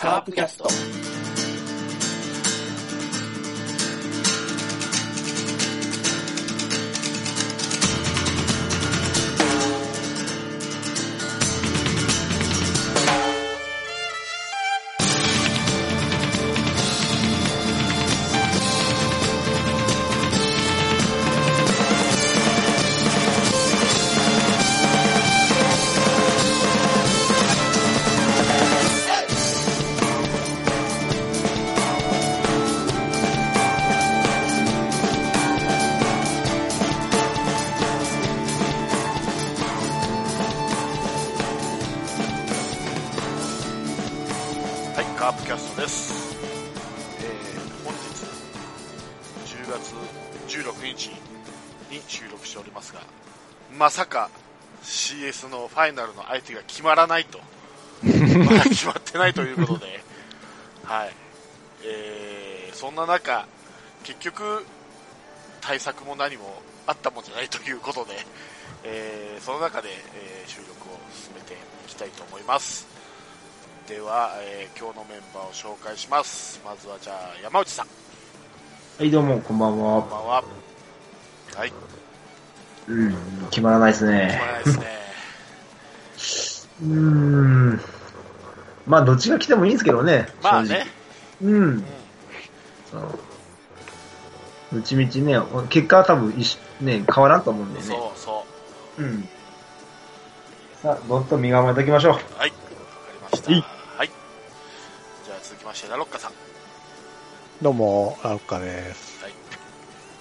[0.00, 1.29] カープキャスト。
[55.80, 57.38] ァイナルの相手が決まらないと、
[58.02, 60.02] まだ決まってないということで、
[60.84, 61.14] はい。
[61.84, 63.46] えー、そんな中、
[64.04, 64.64] 結局、
[65.60, 68.12] 対策も何もあったもんじゃないということで、
[68.84, 71.56] えー、その中で、えー収録を進めてい
[71.86, 72.86] きたいと思います。
[73.86, 76.60] では、えー今日のメンバーを紹介します。
[76.64, 77.86] まずはじゃあ、山内さん。
[78.98, 80.00] はい、どうも、こんばんこんは。
[80.00, 80.44] ばんは。
[81.56, 81.72] はい、
[82.88, 84.42] うん、決まらないです決まね。
[84.46, 84.99] らないですね。
[86.82, 87.80] うーん。
[88.86, 90.28] まあ、どっちが来てもいいんですけどね。
[90.42, 90.86] まあね。
[91.40, 91.52] 正直。
[91.52, 91.84] うん。
[92.90, 93.18] そう
[94.72, 95.36] うちみちね、
[95.68, 97.86] 結果は多分一緒、ね、変わらんと思うんでね。
[97.86, 98.44] そうそ
[98.98, 99.28] うん。
[100.82, 102.12] さあ、どんと身構えておきましょう。
[102.12, 102.14] う。
[102.14, 102.50] はい、わか
[103.12, 103.50] りました。
[103.50, 103.64] はい
[103.98, 104.10] はい。
[105.26, 106.32] じゃあ続きまして、ラロッカさん。
[107.62, 109.22] どうも、ラロッカです。
[109.24, 109.32] はい。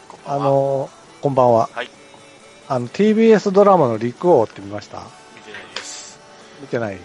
[0.07, 0.45] こんばんは。
[0.45, 0.89] あの、
[1.21, 1.69] こんばんは。
[1.73, 1.89] はい、
[2.67, 5.03] あの、TBS ドラマの陸王って見ました
[6.61, 6.99] 見てないはい。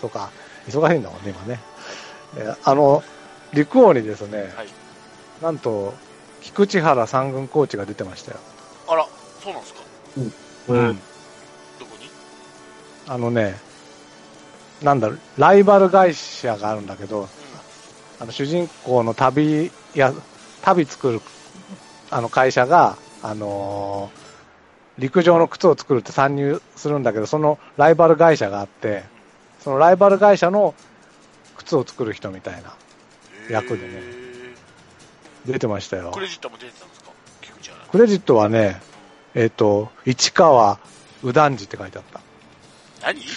[0.00, 0.30] そうか。
[0.68, 1.60] 忙しいんだもんね、今ね。
[2.36, 3.02] えーあの、
[3.52, 4.68] 陸王にですね、はい。
[5.40, 5.94] なんと、
[6.42, 8.38] 菊池原三軍コーチが出てましたよ。
[8.88, 9.06] あら、
[9.42, 9.80] そうなんですか？
[10.68, 11.00] うん。
[11.78, 12.10] どこに？
[13.08, 13.54] あのね、
[14.82, 17.28] なんだろう、ライバル会社があるんだけど、
[18.18, 20.12] あの、主人公の旅や、
[20.62, 21.20] 旅作る、
[22.10, 24.25] あの会社が、あのー
[24.98, 29.04] 陸上の靴を作るって参入するんだけど、そのライバル会社があって、
[29.60, 30.74] そのライバル会社の
[31.56, 32.74] 靴を作る人みたいな、
[33.48, 33.52] うん。
[33.52, 34.54] 役でねへ
[35.46, 36.20] 出てましたよーク。
[36.20, 37.10] レジットも出てたんですか？
[37.90, 38.80] クレジットはね、
[39.34, 40.78] えっ、と、市川
[41.22, 42.20] 右團次って書いてあった。
[43.02, 43.20] 何？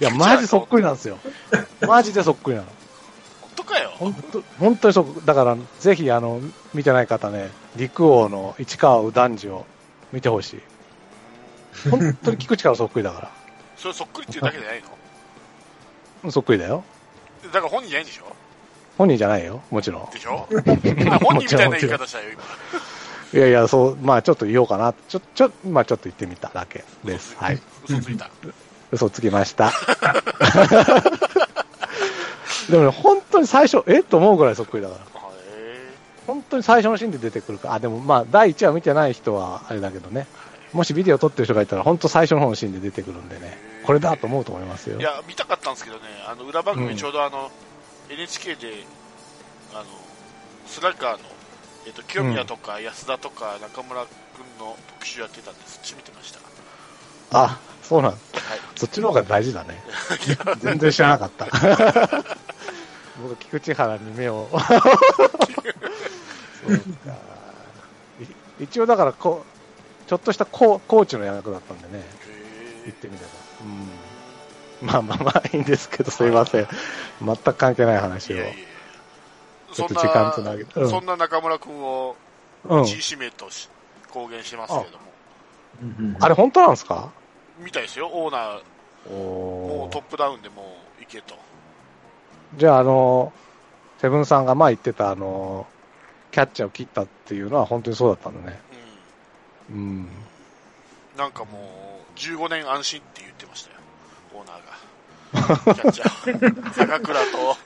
[0.00, 1.18] いや、マジそっくりなんですよ。
[1.86, 2.68] マジでそっくりなの。
[3.66, 3.90] 本当かよ。
[3.98, 6.40] 本当本当にそう、だから、ぜひ、あの、
[6.74, 9.66] 見てない方ね、陸王の市川右團次を
[10.12, 10.60] 見てほしい。
[11.90, 13.30] 本当に聞く力そっくりだから。
[13.76, 14.88] それそっくりっていうだけじゃないの？
[16.24, 16.82] うんそっくりだよ。
[17.52, 18.24] だから本人じゃないんでしょ？
[18.96, 20.10] 本人じゃないよ、もちろん。
[20.10, 20.48] でしょ？
[21.10, 22.42] あ本人みたいな言い方したよ、今。
[23.34, 24.94] いやいや、そう、まあちょっと言おうかな。
[25.08, 27.36] ちょ、ちょ、まあちょっと言ってみただけです。
[27.36, 27.60] はい。
[27.84, 28.30] 嘘ついた。
[28.90, 29.72] 嘘つきました。
[32.70, 35.00] でもね、本当に最初、えっと思うぐらいそっくりだから。
[35.00, 35.06] へ
[36.26, 37.74] 本当に最初のシーンで出てくるか。
[37.74, 40.26] あ、でもまあ、第1話見てない人はあれだけどね。
[40.72, 43.56] もしビデオ撮ってる人がいたら、本当最初の方のシーンで出てくるんでね。
[43.84, 45.02] これだと思うと思いますよーい。
[45.02, 47.50] や、見たかったんですけどね、あの、裏番組ちょうどあの、
[48.10, 48.84] NHK で、
[49.72, 49.84] あの、
[50.66, 51.24] スラッガーの、
[51.86, 56.40] えっと、清宮とか安田とか中村くんの特集やってたんで、そっち見てました。
[57.30, 58.20] あ、そうなんはい。
[58.74, 59.82] そっちの方が大事だね。
[60.58, 61.46] 全然知らなかった。
[63.22, 64.48] 僕、菊池原に目を。
[64.50, 64.66] そうか。
[68.20, 73.28] い一応だからこう、ちょっとしたコーコーチの役だったんでね、へ言ってみれば。
[73.62, 74.86] うん。
[74.86, 76.68] まあまあまあいいんですけど、すいません。
[77.22, 78.48] 全く関係ないー話をいやい。
[78.48, 78.54] や
[79.72, 82.16] ちょっとそんな時間つなげてうんそんな中村くんを、
[82.64, 82.84] うん。
[82.84, 83.68] 地位指名とし
[84.10, 85.04] 公言してますけれども、
[85.82, 87.10] うんあれ本当なんですか？
[87.58, 91.34] みたいですよ、オーナー、もおうトップダウンでもう行けと。
[92.56, 93.32] じゃあ、あの、
[93.98, 95.66] セブンさんが前言ってた、あの、
[96.30, 98.60] キャッチャーを切ったっていうのは本当にそうだったんだね。
[99.70, 100.08] うんうん。
[101.16, 103.76] なんかもう、15年安心って言ってましたよ、
[104.34, 105.74] オーナーが。
[105.74, 106.72] キャッチャー。
[106.72, 107.56] 坂倉と。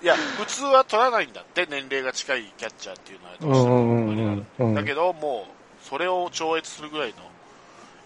[0.00, 7.16] いや、普通は取らないんだって、年齢が近いキャッチャーっていうのはどうしてもうんうんうんうんだけど、もう、それを超越するぐらいの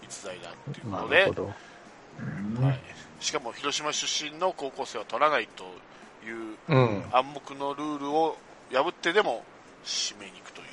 [0.03, 1.45] 逸材だっていうことでなるほ、ど。
[2.65, 2.79] はい、
[3.19, 5.65] しかも広島出身の高校生は取らないと
[6.23, 7.03] いううん。
[7.11, 8.37] 暗黙のルールを
[8.71, 9.43] 破ってでも
[9.85, 10.63] 締めに行くとい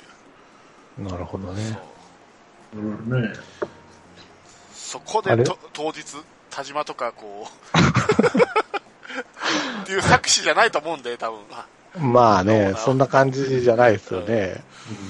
[1.05, 1.11] う。
[1.11, 1.63] なるほどね。
[2.73, 2.83] そうう
[3.17, 3.33] んね。
[4.73, 6.03] そこでと当日、
[6.49, 7.77] 田島とかこう、
[9.83, 11.39] っていう作詞じゃないと思うんで、多分。
[12.13, 14.63] まあねそんな感じじゃないですよね。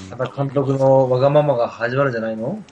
[0.09, 2.63] また監督のわがままが始まるんじゃないの？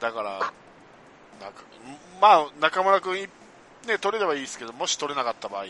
[0.00, 0.52] だから、なんか、
[2.20, 3.28] まあ、中村君、
[3.86, 5.64] ね、取れればいいですけど、もし取れなかった場合、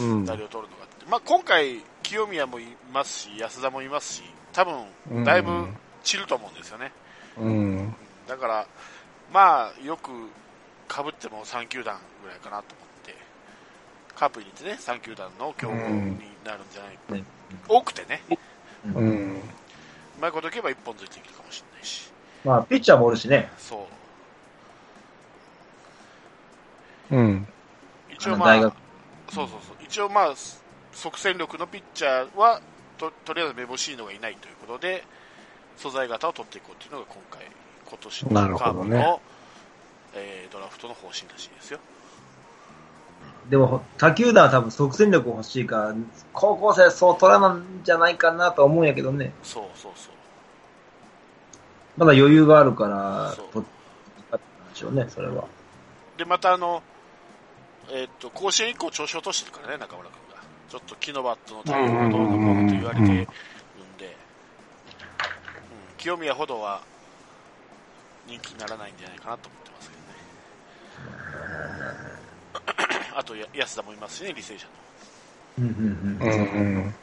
[0.00, 0.24] うん。
[0.24, 1.06] 誰を取るのかって。
[1.08, 4.22] まあ、今回、清宮もいますし、安田もいますし、
[4.52, 5.66] 多分、だいぶ
[6.02, 6.92] 散ると思うんですよね。
[7.38, 7.94] うん。
[8.28, 8.66] だから、
[9.32, 10.10] まあ、よく
[10.88, 13.14] 被っても3球団ぐらいかなと思って、
[14.14, 15.80] カープに入れてね、3球団の競合に
[16.44, 17.26] なるんじゃないか、うん
[17.68, 18.20] 多くてね、
[18.94, 19.36] うん。
[19.36, 19.40] う
[20.20, 22.10] まいこといけば一本ずついけるかもしれないし、
[22.44, 23.50] まあ、ピッチャーもおるしね。
[23.56, 24.03] そう。
[27.10, 27.46] うん。
[28.10, 28.60] 一応まああ
[29.30, 29.76] そうそうそう。
[29.84, 30.34] 一応まあ、
[30.92, 32.60] 即戦力のピッチャーは、
[32.98, 35.04] と、とりあえずめぼしいのがいないということで、
[35.76, 37.46] 素材型を取っていこうというのが今回、
[37.86, 39.20] 今年なるのカープほどねの、
[40.14, 41.80] えードラフトの方針らしいですよ。
[43.50, 45.94] でも、他球団は多分即戦力欲しいから、
[46.32, 49.32] 高校生そう取らなんじゃないかなとは思うんやけどね。
[49.42, 50.14] そうそうそう。
[51.96, 55.44] まだ余裕があるからそう、取ったんでしょうね、それは。
[56.16, 56.82] で、またあの、
[57.90, 60.42] えーっと、甲子園以降調子を落としてるからね、中村君が。
[60.68, 63.26] ちょっと木のバットの対応がどうのこうのと言われてるんで、うん、
[65.98, 66.82] 清宮ほどは
[68.26, 70.02] 人気にならないんじゃないかなと思ってますけど
[72.88, 73.04] ね。
[73.16, 74.72] あと、や安田もいますしね、履正社の。
[75.58, 75.74] うんうん
[76.20, 76.28] うん。
[76.28, 76.94] うん。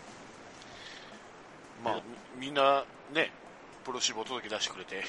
[1.83, 2.01] まあ、
[2.37, 2.83] みみんな
[3.13, 3.31] ね、
[3.83, 5.03] プロ志望届出してくれて、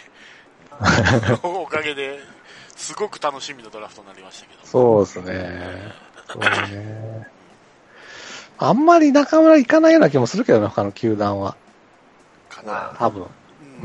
[1.43, 2.21] おかげで、
[2.77, 4.67] すごく楽しみなドラフトになりましたけど。
[4.67, 5.93] そうですね。
[6.29, 7.27] そうね。
[8.59, 11.57] あんまり中村行かないような気もするけどね、他の球団は。
[12.49, 12.95] かな。
[12.99, 13.23] 多分。
[13.23, 13.29] うん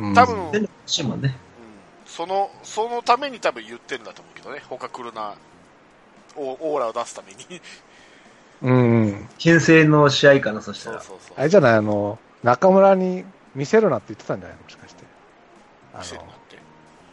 [0.09, 0.69] うん多分、
[2.05, 5.33] その、そのために多分言ってるんだと思うけどね、他来るな、
[6.35, 7.61] オオーラを出すために。
[8.61, 9.29] うん。
[9.39, 11.01] 牽制の試合かな、そしたら。
[11.01, 11.37] そうそうそう。
[11.39, 13.25] あれじゃない、あの、中村に
[13.55, 14.63] 見せるなって言ってたんじゃないの？
[14.63, 15.03] もしかして。
[15.93, 16.36] あの、て。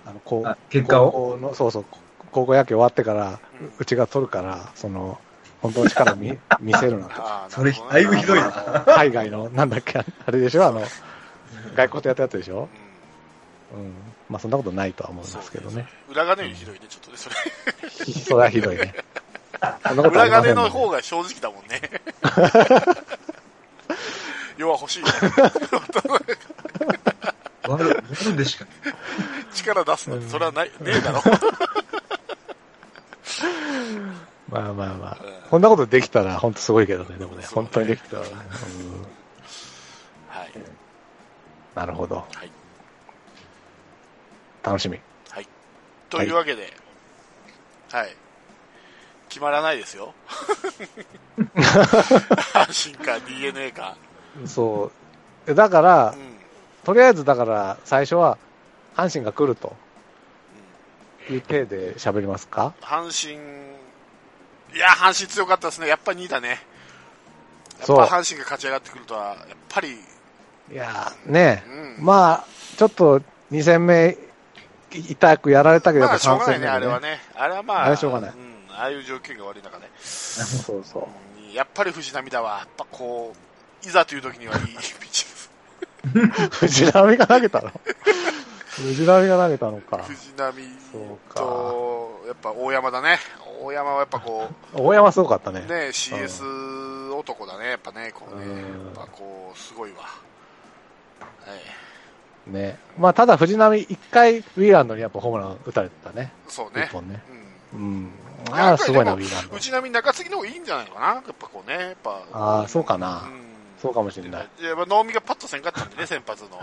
[0.06, 1.10] あのこうあ結果を？
[1.10, 1.84] 高校の、そうそう、
[2.32, 3.40] 高校野球終わってから、
[3.78, 5.18] うちが取るから、その、
[5.62, 7.22] 本当の力見 見せるなと。
[7.22, 8.46] ああ、それだいぶひどいな
[8.86, 10.66] うん海外の、なんだっけ、あれでしょ？
[10.66, 10.82] あの、
[11.74, 12.68] 外国とやったやつでしょ？
[13.74, 13.92] うん。
[14.28, 15.86] まあそんなことないとは思うんですけどね。
[16.10, 17.36] 裏金よりひどいね、ちょっとね、それ。
[18.12, 18.94] それはひどいね。
[19.86, 21.80] そんなことあ裏金の方が正直だもんね。
[24.56, 25.10] 要は欲しいね。
[27.68, 28.66] 悪悪でしか。
[29.52, 31.22] 力出すの、それはない、ねえだろ。
[34.48, 35.50] まあまあまあうん。
[35.50, 38.30] こんなことできたら本当すごいけどね、でもね、本当にできたらはい。
[41.74, 42.16] なるほど。
[42.16, 42.50] はい。
[44.62, 45.00] 楽しみ。
[45.30, 45.48] はい。
[46.10, 46.72] というわけで、
[47.90, 48.16] はい。
[49.28, 50.14] 決まらないですよ。
[51.54, 53.96] 阪神か DNA か。
[54.46, 54.92] そ
[55.46, 55.50] う。
[55.50, 56.33] えだからう、ん。
[56.84, 58.38] とりあえずだから、最初は、
[58.96, 59.74] 阪神が来ると
[61.30, 62.74] いう体で喋りますか？
[62.80, 63.34] 阪神、
[64.76, 65.88] いや、阪神強かったですね。
[65.88, 66.48] やっぱ2位だね。
[67.80, 69.36] やっぱ阪神が勝ち上がってくるとは、やっ
[69.68, 69.92] ぱり、
[70.72, 71.64] いやーね
[71.98, 72.04] うん。
[72.04, 72.44] まあ、
[72.76, 73.20] ちょっと
[73.50, 74.16] 2戦目、
[74.90, 77.20] 痛くやられたけど、まあ、しょう3がないね、あれはね。
[77.34, 79.90] あれはまあ、あれはしょうがないうん、ああいう条件が悪い中ね。
[80.00, 81.02] そうそう。
[81.02, 81.24] うん
[81.54, 82.58] やっぱり藤波だわ。
[82.58, 83.32] やっぱこ
[83.84, 85.24] う、いざという時にはいいピッチ
[86.52, 87.70] 藤波が投げたの？
[88.74, 89.98] 藤波が投げたのか。
[89.98, 90.62] 藤波
[91.34, 93.18] と、やっぱ大山だね。
[93.62, 95.60] 大山はやっぱこ大山すごかったう、ね。
[95.60, 97.70] ね、CS 男だね。
[97.70, 99.98] やっぱね、こうね、うんやっぱこう、すごいわ。
[99.98, 100.10] は
[102.48, 102.52] い。
[102.52, 102.78] ね。
[102.98, 106.32] まあ、ただ藤波一回、ウィーランドにやっぱホームラン打たれてたね。
[106.48, 106.92] そうね一。
[106.92, 107.22] 本ね。
[107.72, 107.80] うん。
[107.80, 108.10] うん。
[108.50, 109.54] やああ、すごいな、ウィーランド。
[109.54, 112.22] 藤波中継ぎの方がいいんじゃないのかなやっぱこうね、やっぱ。
[112.32, 113.22] ああ、そうかな。
[113.26, 113.53] うん。
[113.84, 114.48] そうかもしれない。
[114.62, 116.58] やっぱ能見がパッとせんかったんでね、 先発の。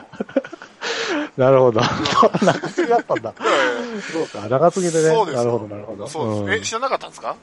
[1.37, 1.79] なるほど。
[1.79, 3.31] 中継ぎだったんだ。
[4.11, 5.09] そうか、中継ぎでね。
[5.09, 6.07] そうですよなるほど、なるほど。
[6.07, 6.57] そうです。
[6.57, 7.35] え、ん知らなかったんですか？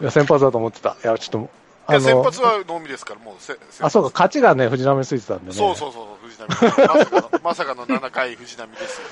[0.00, 0.96] いや、先発だと思ってた。
[1.04, 5.52] いや、ちょっと、いや、先発は能見ですから、もうせ、あ、そうか、勝ちがね、藤波についてたんでね。
[5.52, 6.48] そうそうそう、藤波。
[6.88, 9.06] まさかの、まさかの7回藤波ですよ。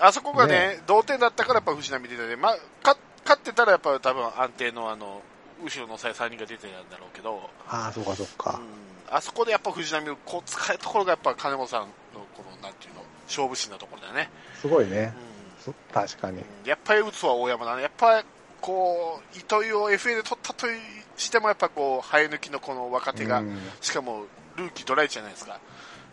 [0.00, 5.22] あそこがね、ね同点だったからやっぱ藤波出てて、まあ、か勝ってたらやっぱ多分安定のあの、
[5.62, 8.60] 後ろのさえ3人が出てたんだろうけど、ああ、そうか、そうか。
[9.08, 11.86] うん、あそこでやっぱ藤波をこう使えるところがやっぱ金本さんの
[12.36, 14.30] この、なんていうの、勝負師なところだよね。
[14.60, 15.14] すごいね
[15.60, 15.64] う。
[15.64, 16.38] そ確かに。
[16.38, 17.82] ん、やっぱり打つは大山だね。
[17.82, 18.26] やっぱり、
[18.60, 20.66] こう、糸井を FA で取ったと
[21.16, 24.26] してもやっぱこう、生え抜きのこの若手が、うんしかも
[24.56, 25.58] ルーキードライチじゃないですか。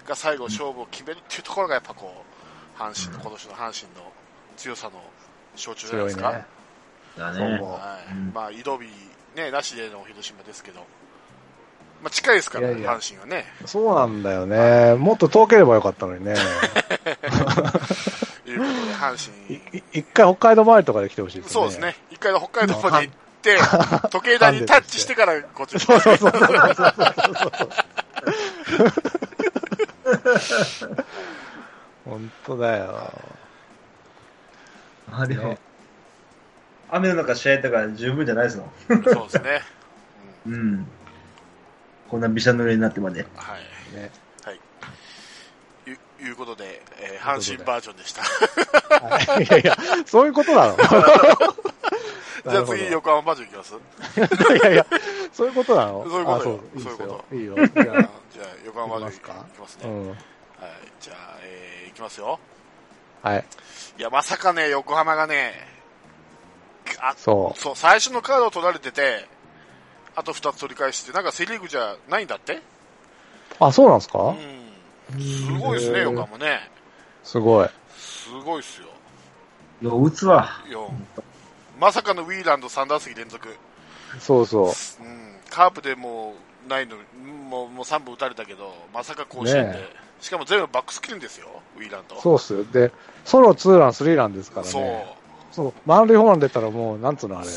[0.08, 2.24] が最後勝負を決めるっていうところがやっぱこ
[2.78, 4.12] う、阪神の、今年の阪神の
[4.56, 5.02] 強さの
[5.56, 6.32] 象徴じゃないですか。
[6.34, 6.46] ね。
[7.18, 7.38] だね。
[7.38, 8.12] そう思はい。
[8.14, 8.88] うんまあ、移動日、
[9.40, 10.82] ね、なしでの広島ですけど、
[12.02, 13.46] まあ、近いですからね、いやいや阪神はね。
[13.66, 14.96] そうなんだよね。
[14.96, 16.36] もっと遠ければよかったのにね。
[16.36, 16.42] と
[18.52, 19.18] いうことで、阪い
[19.60, 21.54] 神、い一回北海道周りとかで来てほしいですね。
[21.54, 21.96] そうですね。
[22.12, 23.58] 一回の北海道まで行って、
[24.12, 26.84] 時計台にタッチしてからこっちにそうそうそうそうそうそ
[30.86, 31.06] う。
[32.06, 33.12] 本当だよ。
[35.12, 35.58] あ、でもね、
[36.92, 38.72] 雨の中試合だから十分じゃないですの。
[38.90, 39.62] そうですね。
[40.48, 40.88] うん。
[42.10, 43.26] こんなびしゃ濡れになってまで。
[43.36, 43.96] はい。
[43.96, 44.12] ね。
[44.44, 44.56] はい。
[44.56, 45.92] い
[46.24, 48.22] ういうことで、えー阪神バージョンでした。
[48.24, 50.78] はいいやいや、そういうことなの？
[52.50, 53.74] じゃあ次、横浜バージョンいきます？
[54.56, 54.86] いやいや、
[55.34, 56.04] そういうことなの？
[56.10, 57.40] そういうことそういうこいい。
[57.40, 57.56] いいよ。
[57.56, 57.64] じゃ
[58.04, 58.10] あ、
[58.66, 59.34] 横浜バージョンいいきますか？
[59.56, 59.96] きますあ、うね。
[60.00, 60.10] ん。
[60.10, 60.18] はい。
[61.00, 62.40] じゃあ、えーいきますよ。
[63.22, 63.46] はい。
[63.98, 65.68] いや、まさかね、横浜がね、
[67.00, 69.28] あ、そそう、最初のカードを取られてて、
[70.16, 72.56] あと2つ取り返して、なんかセリーグじゃないんだって？
[72.56, 72.62] う。
[73.60, 74.20] あ、そうなんですか？
[74.20, 75.22] うん。
[75.22, 76.70] すごいですね、横浜ね。
[77.24, 77.70] すごい。
[77.98, 78.88] すごいっすよ。
[79.82, 80.50] よ、打つわ。
[80.68, 80.80] いや
[81.80, 83.48] まさかのウィーランド3打席連続。
[84.20, 84.66] そうそう。
[84.66, 86.34] うん、カープでも
[86.66, 86.98] うないの、
[87.50, 92.20] もうもう3本打たれたけど、まさか甲子園で、ねしかも全部バックスキルンですよ、ウィーランド。
[92.20, 92.66] そうっすよ。
[92.66, 92.92] で、
[93.24, 95.16] ソロツーラン、スリーランですからそうね。
[95.60, 95.74] そう。
[95.86, 97.48] 満塁ホームラン出たらもう、なんつうのあれ。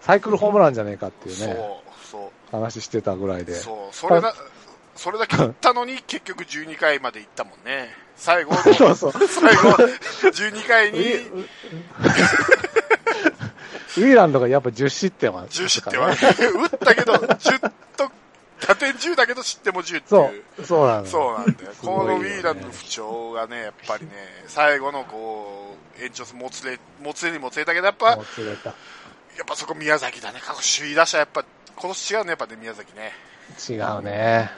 [0.00, 1.56] サイクルホームランじゃねえかっていうそうね、
[2.10, 3.54] そう話してたぐらいで。
[3.54, 4.34] そうそれだ
[4.96, 7.88] それだけ打ったのに結局12回まで行ったもんね。
[8.16, 9.12] 最後の、 そうそう。
[9.12, 11.32] 最後、12回ウにィ
[13.98, 15.46] ウィーランドがやっぱ10失点は。
[15.48, 16.16] 10失点は、 打っ
[16.78, 18.10] たけど、10と、
[18.66, 20.44] 打点10だけど失点も10ってそいう。
[20.58, 21.06] う、そうなの。
[21.06, 21.72] そうなんだよ。
[21.80, 24.12] このウィーランドの不調がね、やっぱりね、
[24.46, 28.70] 最後のこう、延長戦もつれ、もつれにもつれたけど、やっぱ、もう釣れた。
[28.70, 30.40] やっぱそこ宮崎だね。
[30.40, 31.44] 過去首位打者、やっぱ、
[31.76, 33.12] 今年違うね、やっぱね、宮崎ね。
[33.68, 34.50] 違うね。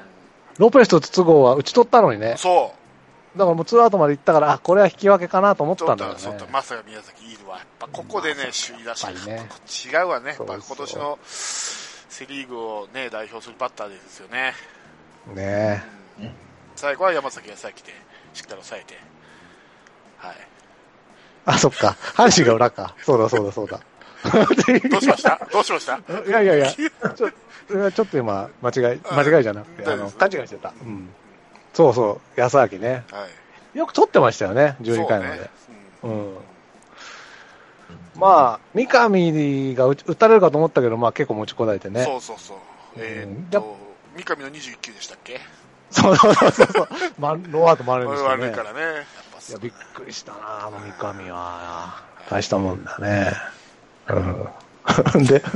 [0.58, 2.34] ロペスと筒香は打ち取ったのにね。
[2.38, 2.72] そ
[3.34, 3.38] う。
[3.38, 6.20] だからもうツーアウトまで行ったから、あ、これは引き分けかなと思ったんだよね。
[6.20, 7.58] ちょっと、まさか宮崎いるわ。
[7.58, 9.48] やっぱここでね、首位打者、やっぱりね
[9.84, 10.28] 違うわね。
[10.28, 11.18] やっぱそうそう今年の
[12.14, 14.54] セリーグをね、代表するバッターですよね。
[15.34, 15.82] ね
[16.76, 17.78] 最後は山崎康明で、
[18.32, 18.94] しっかり抑えて。
[20.18, 20.36] はい。
[21.44, 21.96] あ、そっか。
[22.14, 22.94] 阪神が裏か。
[23.02, 23.80] そうだそうだそうだ。
[24.88, 25.40] どうしました？
[25.52, 25.96] どうしました？
[25.96, 30.72] いやいやいや、ちょちょっと今、間違い、間違いじゃなくて、あの、勘違いしてた。
[30.82, 31.08] うん。
[31.72, 33.04] そうそう、安明ね。
[33.10, 33.26] は
[33.74, 33.78] い。
[33.78, 35.50] よく取ってましたよね、12回まで。
[36.00, 36.36] そうねうん。
[38.16, 42.04] まあ、三上が打打たれるかと思ったけど、まあ結構持ちこたえてね。
[42.04, 42.56] そうそうそう。
[42.96, 43.76] えーっと、
[44.16, 45.40] 三上の21球でしたっけ？
[45.90, 46.88] そうそうそうそう。
[47.18, 48.46] ま、ノーアウト回るんですよね。
[48.46, 48.80] 悪いからね。
[48.80, 52.02] やっぱいや、びっくりしたな、あの三上は。
[52.30, 53.32] 大したもんだね。
[54.08, 54.14] う
[55.20, 55.24] ん。
[55.24, 55.40] で、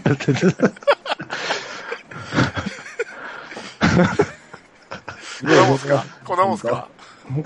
[5.41, 6.05] こんなもんすか？
[6.25, 6.89] こんなもんすか？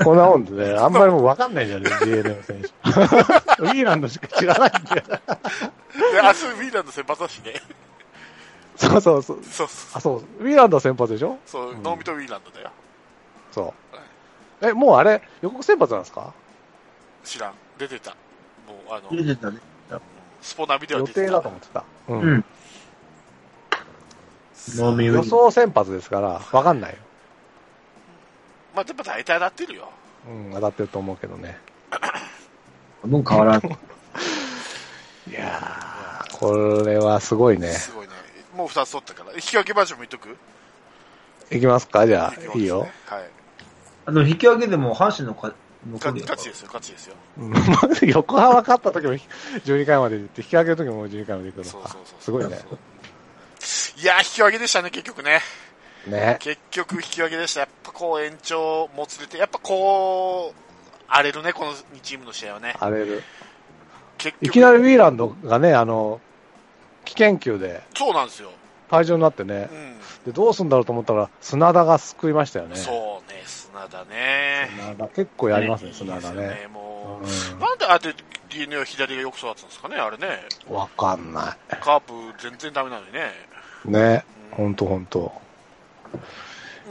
[0.04, 2.68] こんなもんでね、あんまりもう分かんないじゃんね、GNM 選手。
[3.60, 5.02] ウィーランドしか知らないんだよ。
[5.02, 5.20] で、
[6.22, 7.54] 明日ウィーランド先発だしね。
[8.76, 9.44] そうそうそう。
[9.44, 9.90] そうそう。
[9.94, 10.44] あ、そう。
[10.44, 11.38] ウィーランドは先発でしょ？
[11.46, 12.70] そう、ノーミトウィーランドだよ。
[13.52, 13.74] そ
[14.62, 14.66] う。
[14.66, 16.32] え、もうあれ、予告先発なんですか？
[17.24, 17.52] 知らん。
[17.78, 18.10] 出てた。
[18.10, 18.16] も
[18.88, 19.58] う、あの、入れてたね。
[20.40, 21.26] スポナビでは予出てた。
[21.26, 21.84] 定だと思ってた。
[22.08, 22.12] う。
[22.14, 22.44] うんん。
[24.76, 26.98] ノーミウ予想先発ですから、分かんないよ。
[28.74, 29.90] まあ、でも大体当たってるよ。
[30.26, 31.58] うん、当たってると思うけどね。
[33.04, 33.62] もう変わらん。
[35.28, 37.68] いやー、これはすごいね。
[37.72, 38.12] すごいね。
[38.56, 39.32] もう2つ取ったから。
[39.34, 40.36] 引き分けバージョンも言っとく？
[41.54, 42.06] いきますか？
[42.06, 42.80] じゃあ、きますねいいよ。。
[42.80, 42.88] はい。
[44.06, 45.52] あの、引き分けでも阪神のか
[45.88, 47.14] 残勝ちですよ、勝ちですよ。
[47.38, 47.52] うん
[48.08, 52.20] 横浜勝った時も12回まで行って、引き分けの時も12回まで行くのかそうそうそう。。
[52.20, 52.58] すごいね。
[53.96, 55.40] いやー、引き分けでしたね、結局ね。
[56.06, 56.36] ね。
[56.40, 57.60] 結局引き分けでした。
[57.60, 60.71] やっぱこう延長もつれて、やっぱこう、
[61.12, 62.74] 荒れるね、この2チームの試合はね。
[62.80, 63.22] 荒れる。
[64.40, 66.20] いきなりウィーランドがね、あの、
[67.04, 68.50] 危険球でそうなんですよ。
[68.88, 69.74] 退場になってねう。
[69.74, 69.98] ん。
[70.26, 72.76] で、どうすんだろうと思ったら、砂田が救いましたよね。
[72.76, 74.70] そうね、砂田ね。
[74.78, 76.68] 砂田結構やりますね、いい砂田ですよねね。。
[76.72, 78.14] もう、うんなんであえて
[78.50, 80.46] DNA は左がよく育つんですかね、あれね。
[80.70, 83.32] わかんなカープ全然ダメなのにね。
[83.86, 83.90] い。
[83.90, 84.24] ね。
[84.36, 85.32] うんほんとほんと。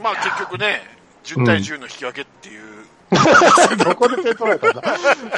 [0.02, 0.82] まあ結局ね、
[1.24, 2.81] 10対10の引き分けっていう、
[3.84, 4.82] どこで手取られたんだ？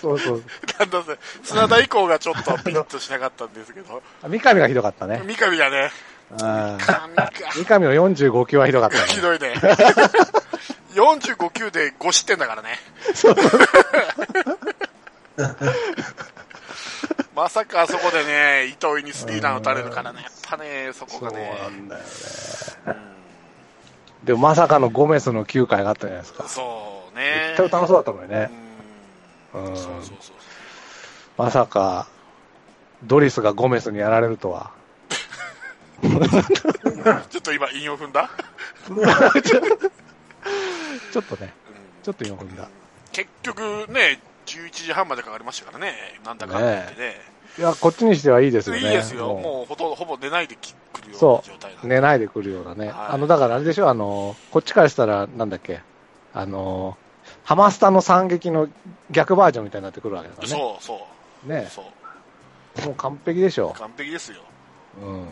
[0.01, 0.43] そうそう。
[0.79, 5.23] だんだんね砂田以降がちょっとピリッとしなかったんですけど、三上がひどかったね。
[5.25, 5.91] 三上がね、
[6.31, 9.05] うん三上の45球はひどかったね。
[9.09, 9.55] ひどいね。
[10.95, 12.79] 45球で5失点だからね。
[17.35, 21.59] まさかあそこでね、糸井にスリーラン打たれるからね、やっぱね、そこそうがね。
[21.61, 22.07] なんだよね。
[22.87, 23.15] うん
[24.25, 26.49] でもまさかのゴメスの9回があったじゃないですか。
[26.49, 27.55] そうね。
[27.57, 28.51] 絶対楽しそうだったのにね。
[29.55, 30.37] うんうんそうそうそう。
[31.37, 32.07] まさか、
[33.05, 34.71] ドリスがゴメスにやられるとは。
[37.31, 38.31] ちょっと今、韻を踏んだ、
[41.13, 42.69] ちょっとね、うんちょっと今踏んだ。
[43.13, 45.95] 結局ね、11時半までかかりましたからね、
[46.25, 47.21] なんだかんだ言ってね。
[47.59, 48.83] いや、こっちにしてはいいですよね。
[48.83, 51.95] いいですよ、ももうほとほぼ寝ないでき来るようそな状態なんう、で。
[51.95, 52.89] 寝ないで来るようなね。
[52.89, 55.81] はいあの、だからあれでしょ、あの、こっちからしたら、なんだっけ、
[56.35, 56.97] あの、
[57.45, 58.69] ハマスタの惨劇の
[59.11, 60.55] 逆バージョンみたいになってくるわけだからね。
[60.55, 61.07] そうそ
[61.45, 61.85] うねそう
[62.87, 63.75] もう完璧でしょ。
[63.79, 64.39] 完璧ですよ。
[65.01, 65.29] うん。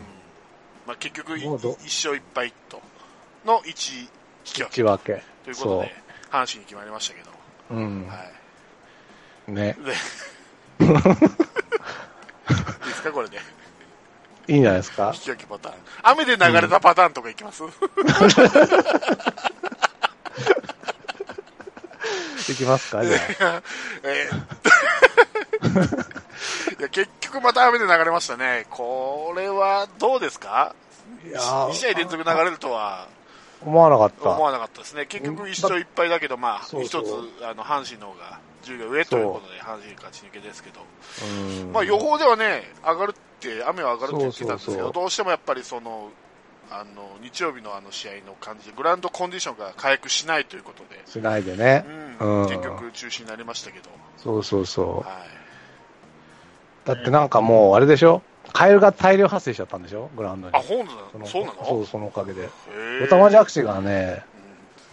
[0.85, 1.75] まあ、結局、一勝
[2.15, 2.81] 一敗と
[3.45, 4.07] の1引
[4.45, 5.23] き分け内訳。
[5.43, 5.93] ということで、
[6.31, 7.31] 阪神に決まりましたけど、
[7.69, 7.77] そう。
[7.77, 8.07] うん。
[8.07, 8.15] は
[9.47, 9.51] い。
[9.51, 9.77] ね。
[10.79, 10.95] で いいで
[12.93, 13.39] すか、これで。
[14.47, 15.75] いいんじゃないですか引き分けパターン。
[16.03, 17.63] 雨で流れたパターンとかいきます、
[22.53, 23.17] いきますかじゃ
[24.03, 25.63] えー。
[26.79, 28.65] いや結局また雨で流れましたね。
[28.69, 30.75] これはどうですか？
[31.25, 31.27] あ。
[31.27, 33.07] いや2ー試合連続流れるとは。
[33.65, 34.29] 思わなかった。
[34.31, 35.05] 思わなかったですね。
[35.05, 37.05] 結局1勝1敗だけど、まあ、一つ、
[37.43, 40.81] あの、阪神の方が10秒上ということで、阪神勝ち抜けですけど、
[41.25, 41.71] うん。
[41.71, 44.93] まあ予報ではね、上がるって、雨は上がるって言ってたんですけど、そうそうそう。
[44.93, 46.11] どうしてもやっぱりその、
[46.71, 51.85] あの、日曜日のあの試合の感じで、グラウンドコンディションが回復しないということで、しないでね
[52.19, 52.25] う。
[52.25, 54.97] ん、うん結局中止になりましたけど、そうそうそう。
[55.07, 56.87] はい。
[56.87, 58.21] だってなんかもう、あれでしょ？
[58.53, 60.09] カエルが大量発生しちゃったんでしょ？
[60.17, 60.59] グラウンドにあ、。
[60.59, 61.19] ほんとだ。
[61.19, 61.65] のそうなの？
[61.65, 62.49] そう、そのおかげで。
[63.03, 64.23] オタマジャクシがね、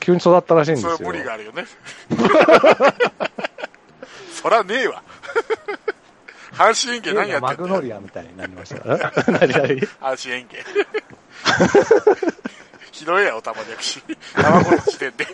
[0.00, 0.96] 急に育ったらしいんですよ。
[0.96, 1.64] それは無理があるよね。
[4.32, 5.02] そらねえわ。
[6.52, 7.68] 阪神園芸何やってマんだよ。
[7.68, 9.12] グノリアみたいになりましたから。
[9.26, 9.64] 何々
[10.00, 10.62] 阪神園芸。
[12.92, 14.02] ひどいや、おたまじゃくし。
[14.34, 15.24] 卵の時点で。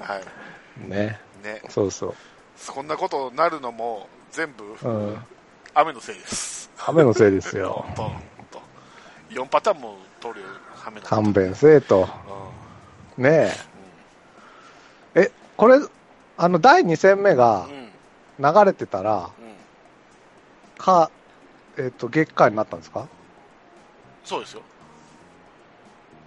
[0.00, 0.20] は
[0.88, 1.20] ね。
[1.42, 1.44] い。
[1.44, 1.62] ね。
[1.68, 2.14] そうそう。
[2.68, 5.16] こんなことになるのも、全部、うん。
[5.74, 6.70] 雨のせいです。
[6.86, 7.94] 雨のせいですよほん。
[7.94, 8.12] と、ほん
[8.50, 8.62] と。
[9.30, 10.34] 4パターンも通る
[10.86, 12.08] 雨の勘弁せえと。
[13.18, 13.52] うね
[15.14, 15.20] え。
[15.22, 15.78] え、これ、
[16.36, 17.70] あの、第2戦目がん。
[17.70, 17.85] うん。
[18.38, 20.78] 流れてたら、うん。
[20.78, 21.10] か、
[21.78, 23.06] えっ、と、月間になったんですか？
[24.24, 24.62] そうですよ。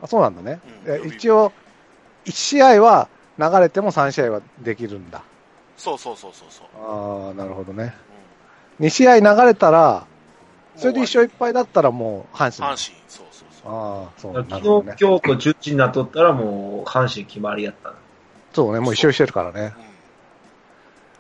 [0.02, 0.60] あそうなんだね。
[0.86, 1.52] うんえ一応、
[2.26, 5.22] 1試合は流れても3試合はできるんだ。
[5.78, 7.28] そうそうそうそうそう。
[7.28, 7.93] ああ、なるほどね。
[8.80, 10.06] うん2試合流れたら、
[10.78, 12.74] それで1もう勝1敗だったらもう阪神。
[12.74, 13.72] 阪神、そうそうそう。
[13.74, 14.95] ああ、そう昨日、なるほどね。
[15.02, 17.95] 今日と中止になっとったらもう、阪神決まりやったな。
[18.54, 19.74] そうね、もう1勝してるからね。
[19.78, 19.88] う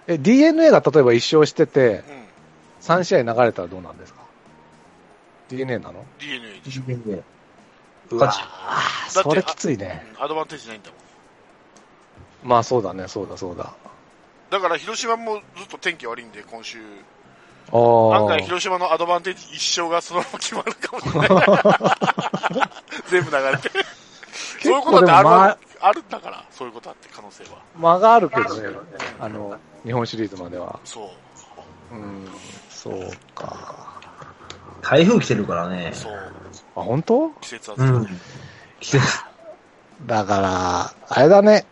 [0.09, 1.91] え、DNA が例えば1勝してて、ん。
[1.91, 2.01] うん。
[2.81, 4.21] 3試合流れたらどうなんですか
[5.49, 6.81] ?DNA なの？DNA でしょ。
[6.81, 7.21] ね
[8.09, 8.43] うわ勝
[9.11, 10.03] ちだってそれきついね。
[10.17, 12.49] うんアドバンテージないんだもん。
[12.49, 13.71] まあそうだね、そうだそうだ。
[14.49, 16.79] だから広島もずっと天気悪いんで、今週。
[17.71, 18.15] ああ。
[18.17, 22.69] 案外広島のアドバンテージ一勝がそのまま決まるかもしれない。
[23.11, 23.69] 全部流れて。
[24.63, 27.49] そういうことだってある,、あるんだから、そういうことだって可能性は。
[27.75, 28.77] 間があるけどね、
[29.19, 30.79] あの、日本シリーズまでは。
[30.83, 31.11] そ
[31.91, 31.95] う。
[31.95, 32.27] うん、
[32.69, 33.99] そうか。
[34.81, 35.91] 台風来てるからね。
[35.93, 36.13] そう。
[36.75, 37.29] あ、本当？
[37.41, 37.77] 季節は。
[37.79, 38.07] うん。
[38.79, 39.23] 季節。
[40.05, 41.65] だから、あれだね。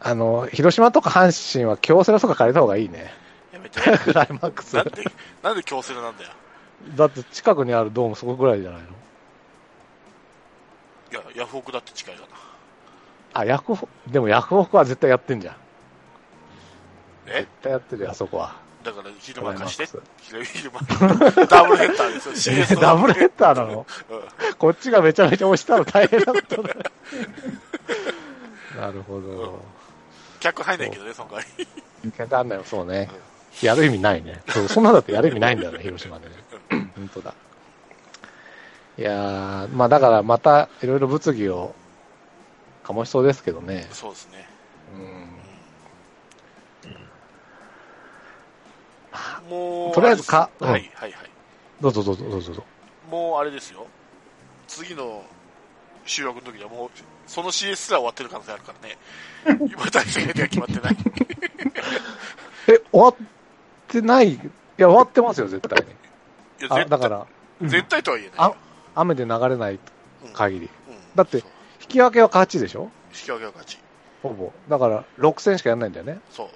[0.00, 3.12] あの、広島とか阪神は京セラとか借りた方がいいね。
[3.52, 3.80] やめて。
[3.98, 4.74] クライマックス。
[4.74, 5.04] なんで、
[5.42, 6.30] なんで強制なんだよ。
[6.96, 8.88] だって近くにあるドームそこぐらいじゃないの？
[8.88, 12.26] いや、ヤフオクだって近いかな。
[13.34, 15.56] あ、ヤフオク、でもヤフオクは絶対やってんじゃん。
[17.32, 18.56] え絶対やってるよ、あそこは。
[18.84, 20.02] だから昼間貸してク。
[20.20, 20.80] 昼昼間。
[21.46, 22.80] ダブルヘッダーですよ。
[22.82, 23.86] ダブルヘッダーなの？
[24.10, 26.80] うんこっちがめちゃめちゃ押したら大変なことだよ。
[28.80, 29.60] なるほど。
[30.40, 31.66] 客入んないけどね、その代わり。
[32.10, 33.08] 結果あんだよ、そうね。
[33.60, 34.42] やる意味ないね。
[34.48, 36.34] そうそんなんだってやる意味ないんだよね、 広島でね。
[36.96, 37.34] 本当だ。
[38.98, 41.74] いやー、まあだからまたいろいろ物議を
[42.84, 43.88] 醸しそうですけどね。
[43.92, 44.48] そうですね。
[44.96, 45.26] うん。
[49.48, 51.12] もう、とりあえずかはい、はい、はい。
[51.80, 52.64] どうぞどうぞどうぞどうぞ。
[53.10, 53.86] もうあれですよ。
[54.68, 55.24] 次の
[56.06, 56.90] 収録の時にはもう、
[57.26, 58.98] その CS すら終わってる可能性あるからね。
[59.72, 60.96] 今、大会では決まってない。
[62.68, 63.14] え、終わっ
[63.88, 64.32] てない？
[64.34, 64.38] い
[64.78, 65.90] や、終わってますよ、絶対に。
[65.90, 65.94] い
[66.64, 67.26] や、あ、絶対、だから、
[67.62, 68.56] 絶対とは言えないあよ。、
[68.94, 69.78] 雨で流れない
[70.32, 70.70] 限り。
[70.88, 71.38] うんだって
[71.82, 72.88] 引き分けは勝ちでしょ？
[73.12, 73.78] 引き分けは勝ち。
[74.22, 74.50] ほぼ。
[74.68, 76.20] だから、6戦しかやんないんだよね。
[76.30, 76.46] そう。
[76.46, 76.50] っ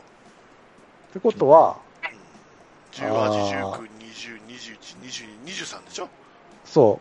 [1.13, 1.77] てことは、
[3.03, 6.09] 18、あ19、20、ー21、22、23でしょ？
[6.65, 7.01] そ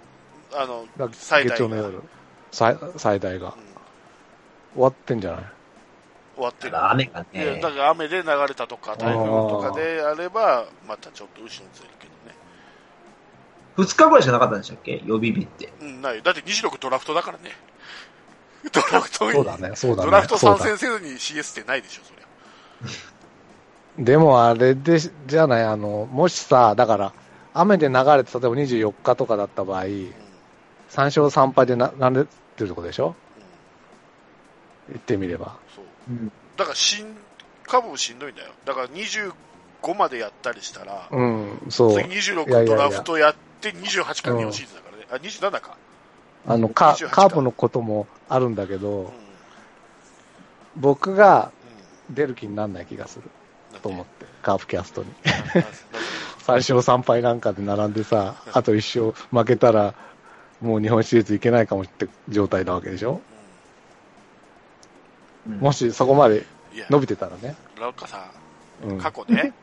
[0.53, 2.01] あの最大月曜の夜、
[2.51, 3.53] 最最大が。
[4.73, 5.43] 終わってんじゃない？
[6.35, 6.85] 終わってる。
[6.91, 12.35] 雨がねだから雨で流れたとか、台風とかであれば、またちょっと後ろにずれるけどね。
[13.77, 15.01] 2日ぐらいしかなかったんでしたっけ？
[15.05, 15.71] 予備日って。
[15.81, 16.21] うん、ない。
[16.21, 17.51] だって26ドラフトだからね。
[18.71, 20.05] ドラフトに、そうだね、そうだね。
[20.05, 22.25] ドラフト参戦せずに CS ってないでしょ、そりゃ。
[23.97, 27.13] でもあれで、じゃない、あの、もしさ、だから、
[27.53, 29.89] 雨で流れて、例えば24日とかだった場合、うん。
[30.89, 32.29] 3勝3敗でな流れて
[32.59, 33.15] るとこでしょ？
[34.87, 34.93] うん。
[34.93, 35.55] 言ってみれば。
[35.73, 35.85] そう。
[36.09, 36.31] うん。
[36.57, 37.15] だからしん、
[37.63, 38.51] 株もしんどいんだよ。
[38.65, 39.33] だから25
[39.97, 41.93] までやったりしたら、うん、そう。
[41.93, 45.07] 次26いやいやいやドラフトやって28か日本シリーズだからね。
[45.09, 45.77] あ、27か。
[46.47, 48.81] あの、カ28カープのこともあるんだけうん。
[48.81, 49.13] ど、
[50.75, 51.51] 僕が
[52.11, 53.29] う出る気にならない気がするん。
[53.85, 55.13] と思って、カープキャストに。
[55.23, 55.43] ななな
[56.47, 59.93] 3勝3敗なんかで並んでさ、あと1勝負けたら、
[60.59, 63.21] もう日本シリーズいけないかもって状態なわけでしょ？
[65.47, 66.47] うんもしそこまで
[66.89, 67.55] 伸びてたらね。
[67.79, 68.31] ラウカさ
[68.99, 69.53] 過去ね、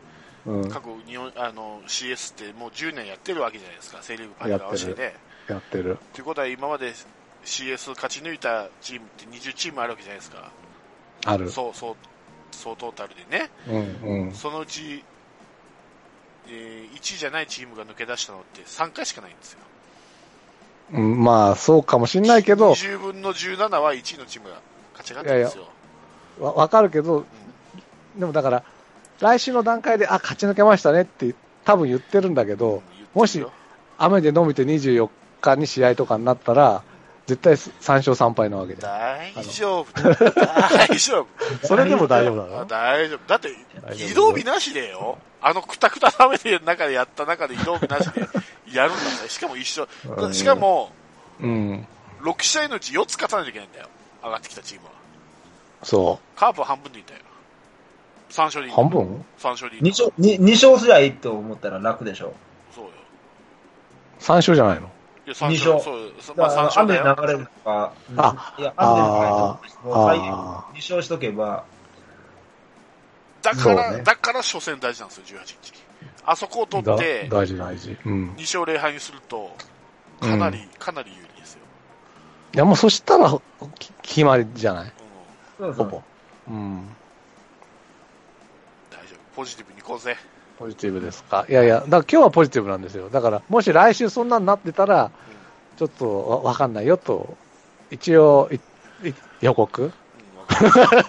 [0.46, 0.68] うん。
[0.70, 5.16] 過去日本、あの、CS ってもう10年やってるわけじゃないですか、セリーグパイが合わせてね。
[5.48, 5.98] やってる。
[6.12, 6.92] ということは今まで
[7.44, 10.50] CS 勝ち抜いたチームって20チームあるわけじゃないですか。
[11.26, 11.50] ある。
[11.50, 11.96] そう、そう、
[12.52, 13.50] そうトータルでね。
[13.68, 14.32] うん、うん。
[14.32, 15.04] そのうち、
[16.48, 19.58] えー、1位じゃないチームが抜け出したのって3回しかないんですよ。
[20.92, 24.60] うんまあ、そうかもしんないけど、20分の17は1位のチームが
[24.92, 25.68] 勝ち上がってるんですよ。
[26.40, 27.24] わわかるけど、
[28.16, 28.62] でもだから、
[29.20, 31.34] 来週の段階で、あ、勝ち抜けましたねって
[31.64, 32.82] 多分言ってるんだけうんど、
[33.14, 33.44] もし
[33.96, 35.08] 雨で伸びて24
[35.40, 36.82] 日に試合とかになったら、
[37.26, 39.34] 絶対3勝3敗なわけじゃん。
[39.34, 40.02] 大丈夫。
[40.02, 41.26] 大丈夫。
[41.66, 43.18] それでも大丈夫なあの大丈夫。
[43.28, 43.54] だって
[43.94, 45.18] 移動日なしでよ。
[45.40, 48.20] あのくたくたな雨で中でやった中で移動日なしで
[48.72, 49.28] やるんだぜ。
[49.30, 50.28] しかも一緒う。
[50.28, 50.90] んしかも、
[51.40, 51.86] うん。
[52.22, 53.88] 6試合のうち4つ勝たないといけないんだよ。
[54.22, 54.92] 上がってきたチームは。
[55.82, 57.20] そカープは半分でいいんだよ。
[58.30, 58.72] 3勝でいい。
[58.72, 58.76] う。
[58.76, 62.32] 半分 ?3 勝でいいんだ二勝、二二勝すりゃいいと思ったら楽でしょ。
[62.74, 62.90] そうよ。
[64.20, 64.91] ?3 勝じゃないの？
[65.24, 65.74] いや、3二勝。
[65.74, 67.16] 勝そうそまあ3だから勝だよ。
[67.18, 71.64] 雨流れるとか、うんあいや、雨で流れるとあーもう最あ二勝しとけば、
[73.42, 75.82] だから、そうねだから初戦大事なんですよ、18日。
[76.24, 77.96] あそこを取だって、大事大事。
[78.04, 78.30] うん。
[78.36, 79.56] 2勝0敗にすると、
[80.20, 81.60] かなり、かなり有利ですよ。
[82.54, 83.28] いや、もうそしたら、
[83.78, 84.92] き決まりじゃない？
[85.58, 86.02] うんそうそうほぼ。
[86.48, 86.88] うん。
[88.90, 89.36] 大丈夫。
[89.36, 90.16] ポジティブに行こうぜ。
[90.58, 91.44] ポジティブですか？
[91.48, 93.08] いやいや、だから今日はポジティブなんですよ。
[93.10, 95.10] だから、もし来週そんなになってたら、
[95.76, 97.36] ちょっとわわかんないよと、
[97.90, 98.56] 一応、い
[99.08, 99.90] い予告うん
[100.38, 101.04] わかる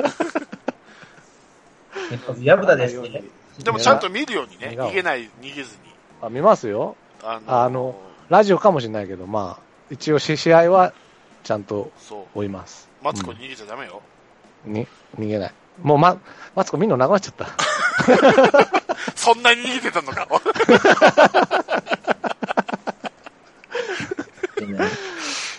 [2.42, 3.24] ヤブダですね。
[3.64, 5.94] でもちゃんと見るようにね、逃げない、逃げずに。
[6.22, 6.96] あ見ますよ。
[7.24, 7.96] ああの
[8.30, 10.94] ラジオかもしれないけど、まあ、一応し試合は
[11.44, 12.40] ちゃんとそう。
[12.40, 12.90] 追います。
[13.04, 14.02] マツコに逃げちゃダメよ。
[14.66, 14.88] に、
[15.20, 15.54] 逃げない。
[15.82, 16.18] もう、ま、
[16.56, 17.46] マツコ見るのなくなっちゃった。
[19.16, 20.28] そんなに逃げてたのか。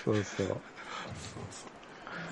[0.04, 0.56] そうそう。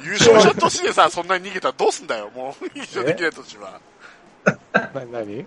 [0.02, 2.64] 優勝した年でさ、そんなに逃げたらどうすんだよ、もう。
[2.74, 3.80] 優勝できない年は。
[4.94, 5.40] な、なに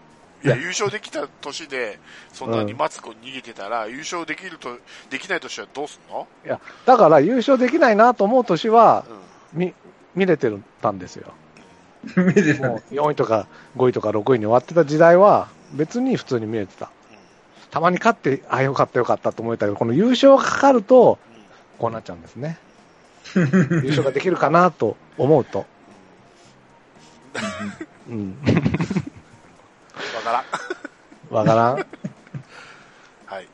[0.43, 1.99] いや、優勝できた年で、
[2.33, 4.77] そんなにマツコに逃げてたら、優勝できると、
[5.09, 6.27] できない年はどうすんの？
[6.45, 9.05] いや、だから優勝できないなと思う年は
[9.53, 9.59] う、ん。
[9.59, 9.73] み、
[10.13, 10.51] 見れて
[10.81, 11.33] たんですよ。
[12.17, 16.89] 見てたもう4位とか5位とか6位に終わってた時代は、別に普通に見れてた。
[17.71, 21.19] たまに勝って、あ、よかったよかったと思えたけど、この優勝がかかると、
[21.77, 22.57] こうなっちゃうんですね。
[23.35, 25.65] 優勝ができるかなと思うと。
[28.07, 28.37] うん。
[30.15, 31.35] わからん。
[31.35, 31.85] わからん
[33.25, 33.47] はい。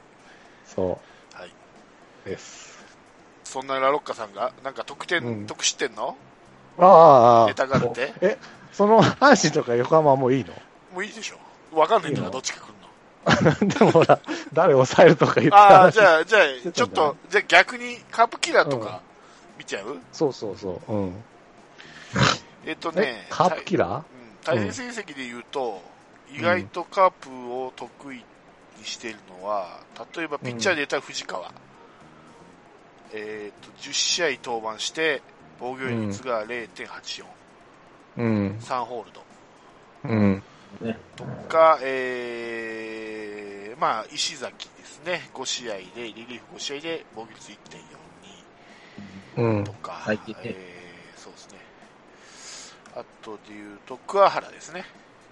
[0.66, 1.00] そ
[1.34, 1.54] はい。
[2.26, 2.78] うです。
[3.44, 6.16] そんなラロッカさんが、なんか得点、うん得失点の？
[6.78, 8.14] ああああネタがあって？
[8.22, 8.38] え、
[8.72, 10.54] その阪神とか横浜はもういいの？
[10.94, 11.78] もういいでしょ。
[11.78, 12.74] わかんないんだから、どっちか来る
[13.64, 13.68] の。
[13.80, 14.20] でもほら、
[14.52, 19.02] 誰抑えるとか言ってああ、話じゃあ、じゃあ、ちょっと、じゃあ逆にカープキラーとか
[19.58, 20.94] 見ちゃう、そうそうそう。
[20.94, 21.24] うん。
[22.66, 23.96] えっとねえ、、カープキラー？
[23.96, 24.04] うん。
[24.44, 25.82] 対戦成績で言うと、
[26.34, 28.24] 意外とカープを得意に
[28.84, 29.80] しているのは、
[30.16, 31.52] 例えばピッチャーで言ったら藤川。
[33.14, 35.22] えっと、10試合登板して、
[35.62, 37.24] 防御率が0.84、
[38.18, 38.58] うん。
[38.60, 39.22] 3ホールド。
[40.06, 40.44] うん。
[41.48, 45.30] か、えー、まあ、石崎ですね。
[45.36, 47.52] 5試合で、リリーフ5試合で防御率
[49.38, 49.72] 1.42うんと。
[49.74, 51.60] か、入っててえー、そうですね。
[52.96, 54.86] あとで言うと、桑原ですね。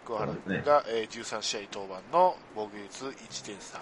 [0.06, 3.80] 桑原そうですねが、えー13試合登板の防御率1.35。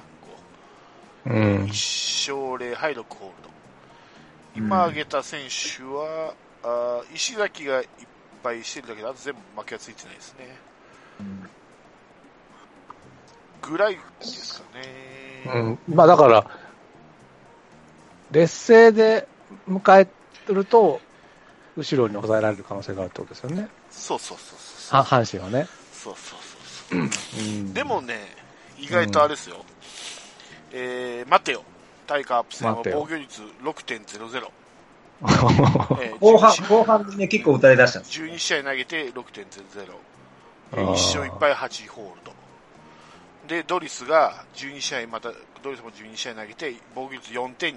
[1.26, 1.34] うん。
[1.66, 3.47] 1勝0敗6ホールド。
[4.58, 7.88] 今挙げた選手は、あー石崎がいっ
[8.44, 10.58] ぱいしてるだけで、あと全部負けはついてないですね。
[11.20, 11.50] うん
[13.62, 15.78] ぐらいですかね。
[15.88, 15.96] うん。
[15.96, 16.46] まあだから、
[18.32, 19.28] 劣勢で
[19.68, 21.02] 迎えると、
[21.76, 23.68] 後ろに抑えられる可能性があるってことですよね。
[23.92, 25.00] そうそうそうそう。
[25.00, 25.68] は阪神はね。
[25.92, 26.40] そうそう
[26.90, 27.42] そうそう。
[27.42, 27.74] うん。
[27.74, 28.36] でもね、
[28.80, 29.58] 意外とあれですよ。
[30.72, 31.64] えー、待てよ。
[32.08, 34.50] タイカープ戦は防御率6.00。
[36.02, 39.16] えー後半、12後半でね、結構打たれ出したんです12試合投げて6.00。
[40.74, 42.38] あー1勝1敗8ホールド。
[43.48, 45.32] で、ドリスが12試合、また、
[45.64, 47.76] ドリスも12試合投げて、防御率4.22。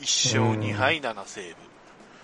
[0.00, 1.54] 1勝2敗7セー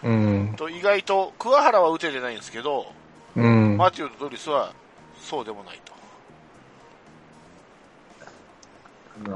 [0.02, 0.08] ブ。
[0.08, 0.54] うん。
[0.56, 2.86] と、意外と、桑原は打ててないんですけど、
[3.36, 3.76] うん。
[3.76, 4.72] マティオとドリスは
[5.20, 5.93] そうでもないと。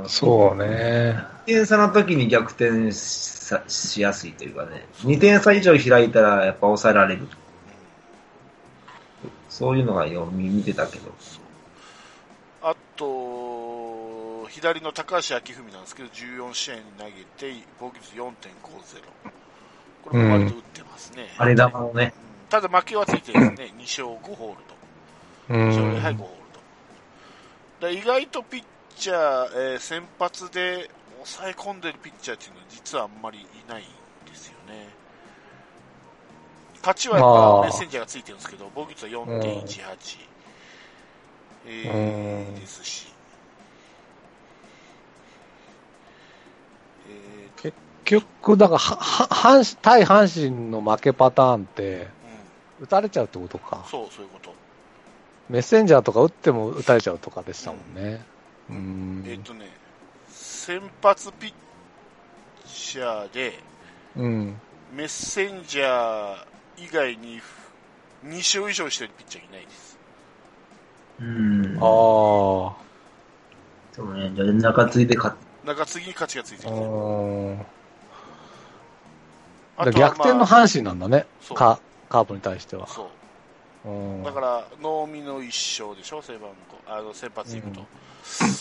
[0.06, 1.24] そうね。
[1.42, 7.28] 1点差の時に逆転さしやすいというかね、2点差以上開いたらやっぱ抑えられる。
[9.48, 11.12] そういうのがよ見見てたけど。
[12.62, 18.32] あと、左の高橋明文なんですけど、14試合に投げて、防御率4.50。
[20.04, 21.28] これも割と打ってますね。
[21.38, 22.12] あれ玉のね。
[22.22, 23.74] うんただ負けはついてるんですね。
[23.78, 24.64] 2勝5ホール
[25.48, 25.54] ド。
[25.54, 26.18] う2勝0敗5ん。
[26.18, 26.34] ホール
[27.80, 27.90] ド。
[27.90, 28.64] 意外とピッ
[28.98, 33.84] チャー、えー先発で抑え込んでるピッチャーっていうのは実はあんまりいないん
[34.28, 34.88] ですよね。
[36.78, 40.28] 勝ちはやっまあぱメッセンジャーがついてるんですけど、防御率は4.18。
[41.66, 43.06] えですし。
[47.08, 52.08] えー結局、だから、は、は、阪神、対阪神の負けパターンって、
[52.78, 53.84] うん、打たれちゃうってことか。
[53.90, 54.54] そう、そういうこと。
[55.50, 58.02] メッセンジャーとか打っても打たれちゃうとかでしたもんね。
[58.02, 58.20] うん。
[58.70, 59.66] えっ、とね、
[60.28, 61.52] 先発ピッ
[62.66, 63.58] チャーで、
[64.16, 64.60] うん。
[64.94, 66.36] メッセンジャー
[66.78, 67.40] 以外に
[68.24, 69.98] 2勝以上してるピッチャーいないです。
[71.20, 71.76] うん。
[71.76, 72.76] ああ。
[73.92, 75.36] そうね、じゃあ中継いで勝っ
[75.68, 76.74] 中継ぎに勝ちがついてる。
[76.74, 77.60] うん。
[79.76, 81.26] あ逆転のまあ阪神なんだね。
[81.54, 81.78] カ
[82.08, 82.86] カープに対しては。
[82.86, 83.06] そう。
[83.84, 84.22] うん。
[84.22, 86.92] だから、能見の1勝でしょ、背番号。
[86.92, 87.80] あの、先発でいくと。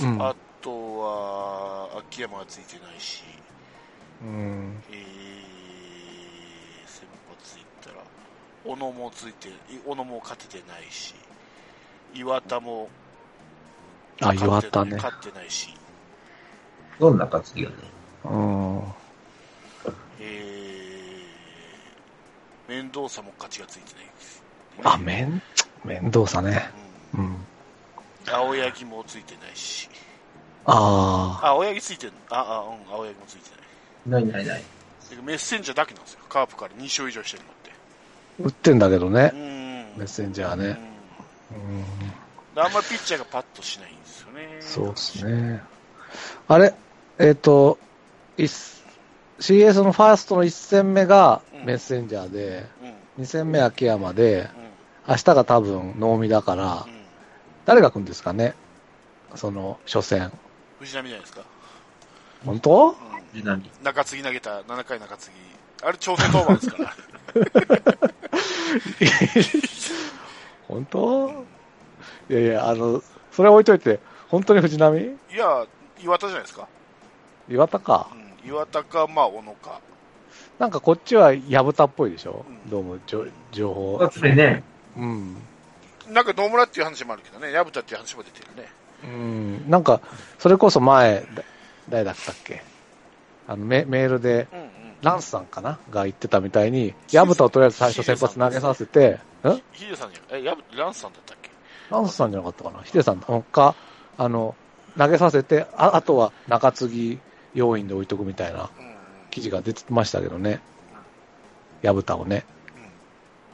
[0.04, 3.24] うん、あとは、秋山がついてないし、
[4.22, 4.82] うん。
[4.92, 4.98] えー、
[6.88, 7.98] 先発いったら、
[8.66, 9.50] 小野もついて、
[9.86, 11.14] 小野も勝ててないし、
[12.14, 12.90] 岩田も
[14.22, 14.96] あ、勝って岩田ね。
[14.96, 15.74] 勝ってないし、
[17.00, 17.76] どんな中継ぎよね。
[18.26, 18.84] うん。
[20.20, 24.44] えー、面倒さも勝ちがついてないです。
[24.84, 25.42] あ、面、
[25.84, 26.70] 面倒さね。
[27.14, 27.38] うんうん。
[28.30, 29.90] 青柳もついてないし。
[30.66, 33.52] ああ、青柳ついてるあ、あ、うん、青柳もついて
[34.10, 34.26] ない。
[34.26, 34.64] ないないない。
[35.24, 36.20] メッセンジャーだけなんですよ。
[36.28, 37.72] カープから2勝以上してるのって。
[37.72, 39.38] あ、打ってんだけどねう。
[39.38, 39.40] ん。
[40.00, 40.78] メッセンジャーね。
[41.52, 42.62] うんうん。
[42.62, 44.58] あんまりピッチャーがパッとしないんですよね。
[44.60, 45.62] そうですね。
[46.48, 46.74] あれ
[47.20, 47.78] えっ、と、
[48.38, 48.48] いっ
[49.40, 52.66] CS のファーストの1戦目がうんメッセンジャーで、
[53.18, 53.24] うん。
[53.24, 54.67] 2戦目秋山で、うん。
[55.08, 56.94] 明日が多分能見だからう、ん。
[57.66, 58.56] 誰が来るんですかね？
[59.36, 60.32] その初戦。
[60.80, 61.42] 藤波じゃないですか。
[62.46, 62.90] 本当？
[62.90, 62.96] うん。
[63.34, 63.72] 藤波。
[63.84, 65.36] 中継ぎ投げた7回中継ぎ。
[65.88, 66.94] あれ挑戦登板ですから。
[70.68, 71.46] 本当？
[72.30, 75.00] いやいや、あの、それ置いといて、本当に藤波？
[75.00, 75.66] いや、
[76.04, 76.68] 岩田じゃないですか。
[77.50, 78.10] 岩田か
[78.44, 78.48] う。
[78.48, 78.50] ん。
[78.50, 79.80] 岩田か、まあ、小野か。
[80.60, 83.98] なんかこっちは薮田っぽいでしょ、うんどうも、じょ情報。
[84.00, 84.64] だってね、
[84.98, 85.38] うん。
[86.10, 88.70] なんか野村っていう話もあるけどね、薮田っていう話も出てるね。
[89.04, 89.70] うん。
[89.70, 90.02] なんか、
[90.40, 91.44] それこそ前、だ
[91.90, 92.64] 誰だったっけ？
[93.48, 94.70] あのメ、メールで、うんうん。
[95.02, 95.80] ランスさんかな？
[95.92, 101.52] が言ってたみたいに、薮田をとりあえず最初先発投げさせて、んヒデさんじゃ、え、薮、ランスさんだったっけ？
[101.90, 102.82] ランスさんじゃなかったかな？
[102.84, 103.76] ヒデさんか、
[104.18, 104.56] あの、
[104.98, 107.20] 投げさせて、ああとは中継ぎ
[107.54, 108.70] 要員で置いとくみたいな。
[109.30, 110.62] 記事が出てましたけどね。
[111.84, 112.44] 薮田をね。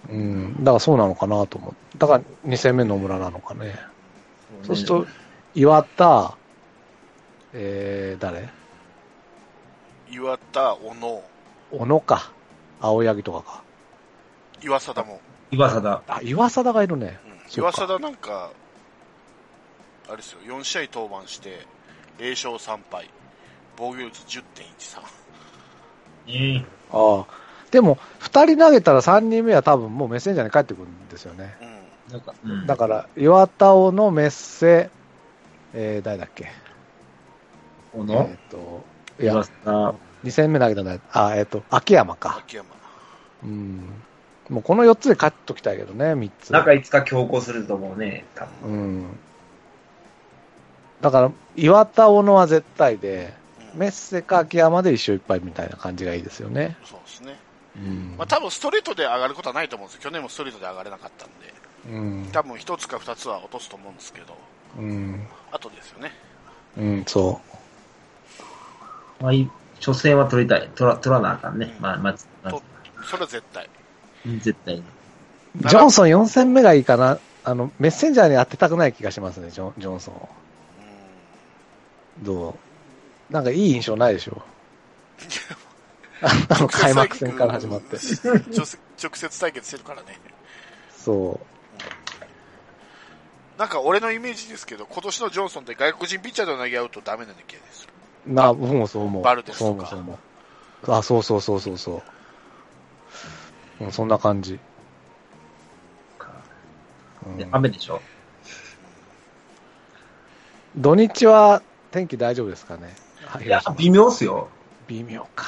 [0.10, 0.20] うんう
[0.62, 0.64] ん。
[0.64, 1.98] だからそうなのかなと思う。
[1.98, 3.76] だから2戦目野村なのかね。
[4.64, 5.08] そうすると、
[5.56, 6.38] 岩田、
[7.54, 8.50] えー、誰？
[10.10, 11.24] 岩田、小野、
[11.72, 12.32] 小野か。
[12.80, 13.64] 青柳とかか。
[14.62, 15.22] 岩貞も。
[15.52, 16.04] 岩貞。
[16.08, 17.20] あ、岩貞がいるね。
[17.26, 18.52] うん岩貞なんか、
[20.08, 21.68] あれですよ、4試合登板して、
[22.18, 23.10] 0勝3敗、
[23.78, 25.02] 防御率10.13。
[26.28, 26.66] うん。
[26.92, 27.43] ああ。
[27.74, 31.56] でも、2人投げたら3人目は多分もうメッセンジャーに帰ってくるんですよね。
[31.60, 32.14] うん。
[32.14, 34.92] なんか、うんだから、岩田尾のメッセ、
[35.74, 36.44] えー、誰だっけ？
[36.46, 36.50] え
[37.98, 38.84] このっ、と、
[39.20, 39.72] いや岩、田、
[40.24, 42.44] 2戦目投げたんだあ、えっ、と、秋山か。
[42.46, 42.68] 秋山。
[43.44, 43.82] うん。
[44.50, 46.54] もうこの4つで勝っときたいけどね、3つ。
[46.54, 48.72] 中5日強行すると思うね、多分。
[48.72, 49.20] うん。
[51.02, 56.78] だから、岩田小野は絶対で、うんメッセか秋山で一勝一敗みたいな感じがいいですよね。
[56.86, 57.36] そうですね。
[57.76, 60.02] うんまあ多分ストレートで上がることはないと思うんですよ。
[60.04, 61.54] 去年もストレートで上がれなかったんで。
[61.92, 62.30] うん。
[62.32, 64.38] 多分一つか二つは落とすと思うんですけど、
[64.78, 65.28] うん。
[65.52, 66.12] あとですよね。
[66.78, 67.42] うん、そ
[69.20, 70.70] まあ、い初戦は取りたい。
[70.76, 71.76] 取ら、取らなあかんね。
[71.80, 72.64] まあ、まず、まずと
[73.06, 73.70] それは絶対。
[74.26, 74.78] うん絶対。
[74.78, 77.20] ジョンソン4戦目がいいかな。
[77.44, 80.30] あの、メッセンジャーに当てたくない気がしますね、ジョンジョンソンを。
[82.20, 82.56] うんど
[83.30, 83.34] う？
[83.34, 84.42] なんかいい印象ないでしょ
[86.24, 87.98] あの、開幕戦から始まって。
[87.98, 90.18] 直接直接対決してるからね。
[90.98, 91.40] そ
[93.58, 97.94] なんか俺のイメージですけど、今年のジョンソンって外国人ピッチャーと投げ合うとダメな気がする。
[98.28, 98.34] う。
[98.34, 99.24] な、僕もそう思う。
[99.24, 100.18] バルデスとかそう思う、
[100.86, 100.98] そう思う。
[100.98, 102.04] あ、そうそうそうそうそ
[103.82, 103.86] う。
[103.86, 104.60] うん、そんな感じ。
[107.28, 108.02] うんで、雨でしょ？
[110.76, 112.96] 土日は天気大丈夫ですかね？
[113.26, 114.50] はいいや、微妙っすよ。
[114.88, 115.46] 微妙か。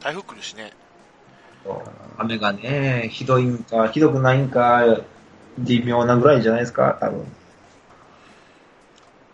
[0.00, 0.72] 台風来るしね。
[2.18, 4.82] 雨がね、ひどいんか、ひどくないんか、
[5.58, 7.24] 微妙なぐらいじゃないですか、多分。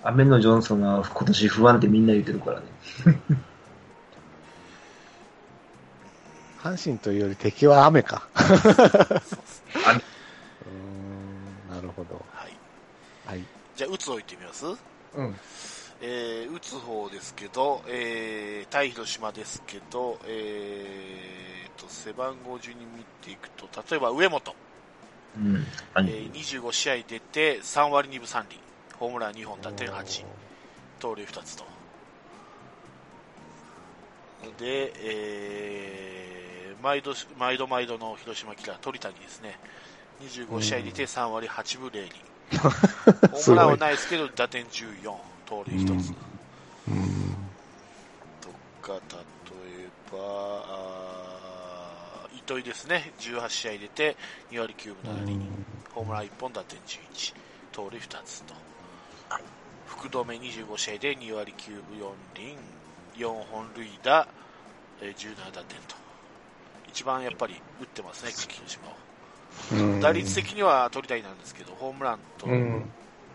[0.02, 2.66] 雨のジョンソンが今年不安ってみんな言ってるからね。
[6.62, 8.26] 阪神というより敵は雨か。
[8.36, 9.20] う雨ー
[11.70, 12.22] ん、なるほど。
[12.32, 12.56] はい。
[13.26, 13.44] はい。
[13.76, 14.64] じゃあ、打つ置いてみます？
[15.14, 15.34] うん。
[16.02, 24.54] えー、打つ方ですけど、えー、対広島ですけど、えーと、背番号順に見ていくと、例えば上本、
[25.36, 25.66] うん。
[25.96, 28.60] えー、25試合出て3割2分3厘、
[28.98, 30.24] ホームラン2本、打点8、
[30.98, 31.64] 盗塁2つと。
[34.58, 39.58] で、えー、毎度、毎度毎度の広島キラー、鳥谷ですね。
[40.22, 42.10] 25試合出て3割8分0厘。
[43.32, 45.16] ホームランはないですけど、打点14、
[45.54, 46.12] 盗塁1つ。
[46.88, 47.36] うん。
[48.40, 48.48] と
[48.82, 48.98] か、例
[49.84, 50.18] えば、
[52.36, 53.12] 糸井ですね。
[53.20, 54.16] 18試合出て
[54.50, 55.40] 2割9分7厘。
[55.94, 57.34] ホームラン1本、打点11、
[57.72, 58.54] 盗塁2つと。
[59.86, 62.56] 福留25試合で2割9分4厘、
[63.16, 64.26] 4本塁打、
[65.00, 65.94] えー17打点と。
[66.88, 68.92] 一番やっぱり打ってますね、広島を。
[69.72, 72.90] うん打率的には取りたいなんですけど、ホームランと、うん。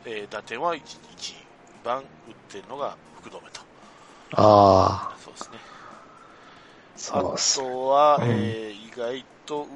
[0.06, 0.80] えー打点は 1,
[1.14, 1.36] 一
[1.84, 2.06] 番打っ
[2.52, 3.62] てるのが福留と。
[4.34, 5.58] ああ、そうですね。
[6.96, 7.64] そうっすあ。
[7.64, 9.68] とは、うんえー意外と打っ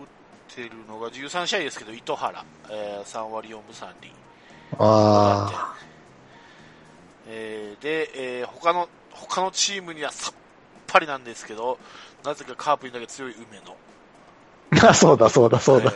[0.56, 4.12] てるのが13試合ですけど、糸原、えー3割4分3厘。
[4.80, 5.76] あ
[7.28, 10.34] えーで、えー他の、他のチームにはさっ
[10.88, 11.78] ぱりなんですけど、
[12.24, 13.62] なぜかカープにだけ強い梅
[14.82, 14.90] 野。
[14.90, 14.94] あ。
[14.94, 15.92] そうだ、そうだ、そうだ。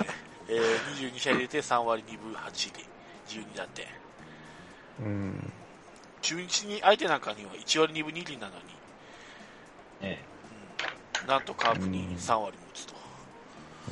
[0.49, 2.85] えーえー22試合出て3割2分8厘、
[3.27, 3.85] 12打点。
[5.01, 5.53] うん。
[6.27, 8.53] 中日に相手なんかには1割2分2厘なの
[10.01, 10.19] に、ね
[11.23, 12.93] うんなんとカープに3割も打つと。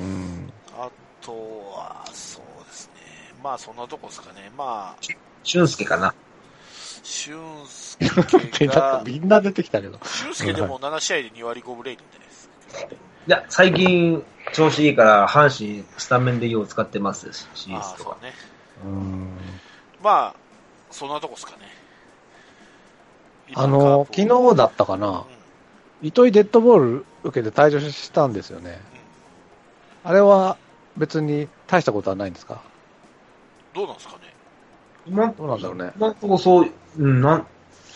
[0.00, 0.52] うん。
[0.78, 0.90] あ
[1.22, 3.00] とは、そうですね。
[3.42, 4.50] まあそんなとこですかね。
[4.54, 5.02] まあ、
[5.44, 6.14] 俊介かな。
[7.02, 9.98] 俊介みんなが、 みんな出てきたけど。
[10.04, 12.50] 俊介でも7試合で2割5分0厘です。
[13.26, 14.22] いや、最近、
[14.52, 18.10] 調子いいから、阪神、スタメンでよう使ってますし、ああ、CS とか。
[18.10, 18.34] そうね。
[18.84, 19.38] うん。
[20.02, 20.36] まあ、
[20.90, 21.75] そんなとこですかね。
[23.54, 26.06] あの、今昨日だったかなうん。
[26.08, 28.80] 糸井デッドボール受けて退場したんですよね。
[30.04, 30.56] あれは
[30.96, 32.60] 別に大したことはないんですか？
[33.74, 34.18] どうなんですかね？
[35.06, 35.92] 今どうなんだろうね。
[35.96, 37.46] 今のとそう、うん、なん、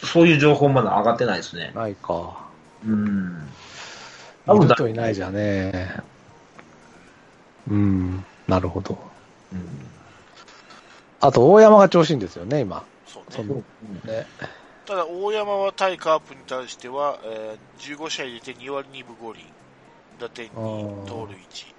[0.02, 1.72] そういう情報まだ上がってないですね。
[1.74, 2.38] ないか。
[2.87, 3.48] うん。
[4.48, 5.96] いる人いないじゃね。
[7.68, 8.25] うん。
[8.48, 8.98] なるほど。
[9.52, 9.68] うん。
[11.20, 12.83] あと、大山が調子いいんですよね、今。
[13.06, 13.48] そうそね。
[13.48, 14.27] のね。
[14.90, 19.44] ただ、大山は対カープに対しては、えー15試合出て2割2分5厘、
[20.18, 21.74] 打点あ2、ー盗塁1。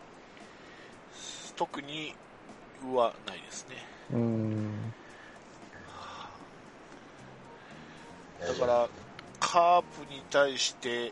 [1.57, 2.15] 特に
[2.95, 3.75] はないですね。
[4.13, 4.93] うん。
[8.47, 8.87] だから、
[9.41, 11.11] カープに対して、え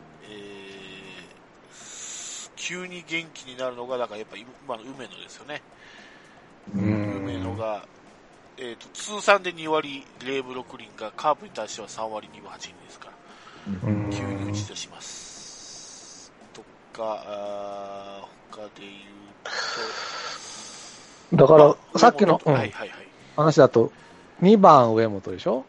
[2.56, 5.60] 急に元気になるのが、だからやっぱ今の梅野ですよね。
[6.74, 7.84] うん梅野が、
[8.62, 13.12] えー、と通算で2割0分6厘がカープに対しては3割2分8厘ですから、
[13.88, 16.30] うん急に打ち出します。
[16.52, 16.60] と
[16.92, 18.92] か、あー他で言う
[21.30, 21.54] と、だか
[21.94, 23.08] ら、さっきの、うんはいはいはい。
[23.36, 23.92] 話だと、
[24.42, 25.64] 2番上本でしょ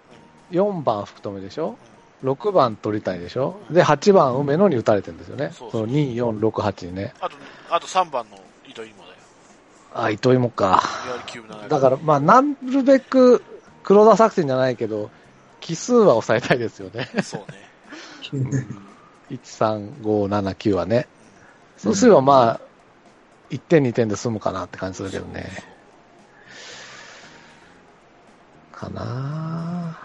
[0.51, 1.77] ?4 番福留でしょ
[2.23, 3.59] ?6 番鳥谷でしょ？
[3.69, 5.51] で、8番梅野に打たれてるんですよね。
[5.53, 7.13] そうそそうの2、4、6、8にね。
[7.21, 7.35] あと、
[7.69, 8.37] あと3番の
[8.67, 9.10] 糸井も。
[9.93, 10.81] あ、糸井もか。
[11.05, 13.43] 2割9分7厘だから、まあ、なるべく、
[13.83, 15.09] 黒田作戦じゃないけど、
[15.59, 17.09] 奇数は抑えたいですよね。
[17.23, 17.71] そうね。
[19.29, 21.07] 1、3、5、7、9はね。
[21.77, 22.61] そうすればまあ、
[23.49, 25.49] 1点2点で済むかなって感じするけどね。
[28.71, 29.97] かな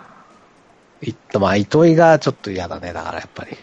[1.03, 1.09] ぁ。
[1.09, 3.57] いっと、まあ、糸井がちょっと嫌だね、だからやっぱり。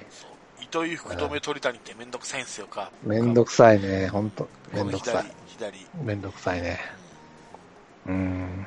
[0.74, 2.90] 糸井福留鳥谷ってめんどくさいんすよか。
[3.04, 4.50] めんどくさいね、ほんと。
[4.74, 6.04] めんどくさい左。、左。
[6.04, 6.80] めんどくさいね。
[8.08, 8.66] うん。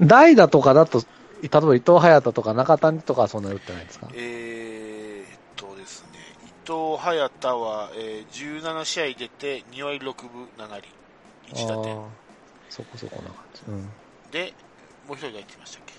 [0.00, 0.98] 代打とかだと、
[1.42, 4.08] 例えば伊藤隼人とか中谷とかはそんなに打ってないんですか？
[4.14, 10.88] えーっとですね、伊藤隼太は、えー17試合出て2割6分7厘、
[11.52, 11.96] 1打点。
[12.68, 13.62] そこそこな感じ。
[13.68, 13.88] うん。
[14.32, 14.52] で、
[15.06, 15.89] もう一人が言ってましたっけ？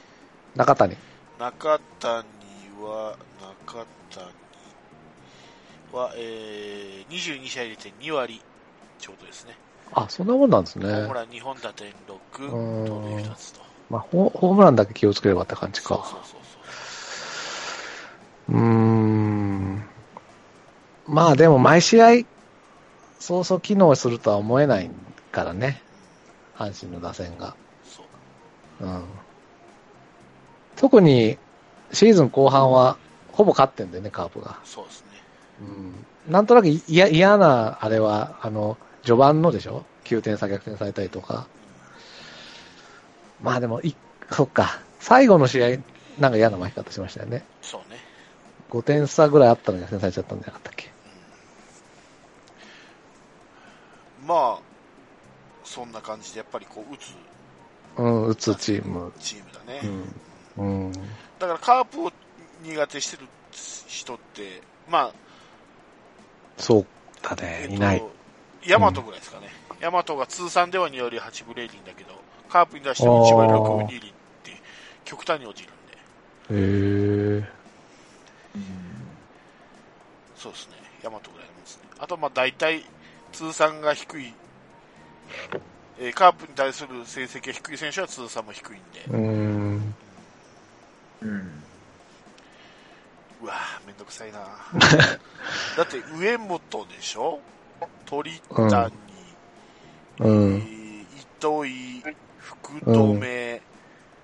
[0.56, 0.98] 中谷。
[1.40, 2.26] 中谷
[2.82, 4.28] は、中谷
[5.94, 8.42] は、えー、22試合出て2割
[9.00, 9.56] ちょうどですね。
[9.94, 10.86] あ、そんなもんなんですね。
[10.86, 11.94] ホームラン2本打点
[12.38, 13.62] 6、うん盗塁2つと。
[13.90, 15.88] まあホ、ホームランだけ気をつければって感じか。
[15.88, 16.40] そうそうそう
[18.50, 18.58] そう。
[18.58, 19.84] うーん。
[21.08, 22.26] まあでも毎試合、
[23.20, 24.90] そうそう機能するとは思えない
[25.32, 25.82] からね。
[26.58, 27.56] 阪神の打線が。
[27.84, 28.04] そ
[28.82, 28.86] う。
[28.86, 29.04] うん。
[30.82, 31.38] 特に
[31.94, 32.98] シーズン後半は
[33.32, 34.60] ほぼ勝ってんだよね、カープが。
[34.66, 35.08] そうですね。
[35.62, 35.64] う
[36.30, 36.34] ん。
[36.34, 41.46] なんとなくいや嫌な、あれは、あの、序盤のでしょ ?9 点差逆転されたりとか。
[43.44, 43.96] まあでも、い、
[44.32, 44.80] そっか。
[45.00, 45.68] 最後の試合、
[46.20, 47.46] なんか嫌な負け方しましたよね。
[47.62, 47.98] そうね。
[48.72, 50.92] 5点差ぐらいあったのに逆転されちゃったんじゃなかったっけ？
[54.26, 54.60] まあ、
[55.64, 57.14] そんな感じでやっぱりこう打つ
[57.98, 59.14] うん、打つチーム。
[59.20, 59.82] チームだね。
[59.84, 60.16] うん。
[60.58, 60.92] うん。
[61.40, 62.12] だからカープを
[62.64, 63.28] 苦手してる
[63.88, 65.14] 人って、まあ、
[66.58, 66.86] そう
[67.22, 68.04] だね、いない。。
[68.66, 69.48] ヤマトぐらいですかね。
[69.80, 72.14] ヤマトが通算では2割8分0厘だけど、
[72.50, 74.02] カープに出しても1割6分2厘っ
[74.44, 74.52] て
[75.06, 75.74] 極端に落ちる
[76.54, 77.62] んで、へえ。
[80.36, 80.76] そうですね。
[81.04, 81.84] ヤマトぐらいのもんですね。
[82.00, 82.84] あとまあ大体
[83.32, 84.34] 通算が低い、
[86.00, 89.96] えーカープに対する成績が低い選手は通算も低いんで、うーん。
[91.22, 91.64] うん。
[93.44, 94.40] うわぁ、めんどくさいな
[95.78, 97.40] だって上本でしょ？
[98.06, 98.92] 鳥谷、
[100.20, 100.60] うえん。
[100.60, 101.06] ー
[101.40, 102.04] 糸井、
[102.38, 103.62] 福留、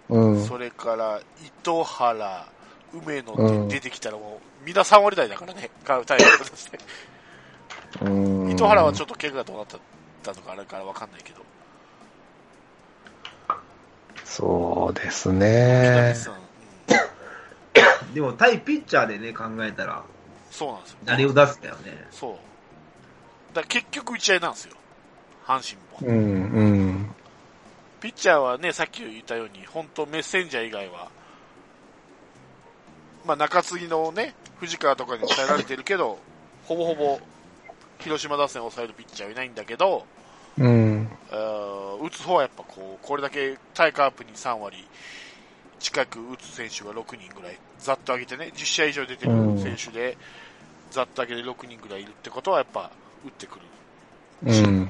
[0.09, 0.45] うん。
[0.45, 2.47] それから糸原、
[2.93, 6.79] 梅野って出てきたらもう、みんな3割台だからね、カープタイプとして。
[8.03, 8.51] うん。
[8.51, 9.65] 糸原はちょっと怪我がどうなっ
[10.23, 11.41] たのかあれからわかんないけど。
[14.25, 16.46] そうです南ね。
[18.13, 20.03] でも対ピッチャーでね、考えたら、
[20.49, 20.97] そうなんですよ。
[21.05, 22.07] 誰を出すんだよね。
[22.11, 22.31] そう。
[23.53, 24.75] だから結局打ち合いなんですよ。
[25.45, 26.13] 阪神も。
[26.13, 27.15] うん、うん。
[27.99, 31.09] ピッチャーはね、さっき言ったように、本当メッセンジャー以外は、
[33.25, 36.19] まあ中継ぎのね、藤川とかに伝えられてるけど、
[36.65, 37.19] ほぼほぼ、
[37.99, 40.05] 広島打線を抑えるピッチャーはいないんだけど、
[40.57, 41.09] うん。
[41.31, 44.87] あー打つ方はやっぱこう、これだけタイカープに3割
[45.79, 50.17] 近く打つ選手が6人ぐらい、ざっと上げてね、10試合以上出てる選手で、
[50.91, 52.91] ざっと上げて6人ぐらいいるってことはやっぱ、
[53.25, 53.61] 打ってくる
[54.45, 54.85] うん。
[54.85, 54.89] っ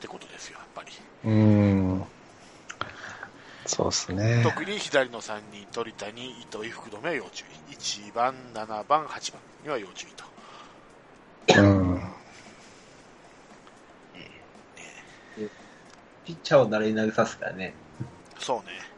[0.00, 0.92] てことですよ、やっぱり。
[1.24, 2.04] うん。
[3.66, 4.42] そうですね。
[4.42, 7.74] 特に左の3人、鳥谷、糸井、福留は要注意。
[7.74, 10.24] 1番、7番、8番には要注意と。
[11.60, 12.02] うん。
[16.24, 17.74] ピッチャーを誰に投げさせたらね。
[18.38, 18.89] そうね。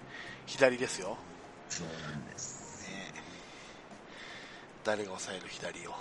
[0.52, 1.16] 左ですよ。
[1.70, 2.86] そうなんです。
[2.86, 3.14] ね
[4.84, 5.92] 誰が抑える左を？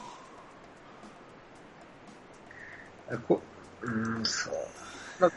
[3.11, 3.41] あこ
[3.81, 4.53] うーん、そう。
[5.21, 5.31] な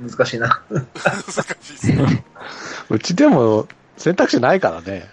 [0.00, 0.62] 難しいな。
[0.70, 0.84] 難
[1.24, 2.24] しいですね。
[2.88, 3.66] うちでも
[3.96, 5.10] 選択肢ないからね。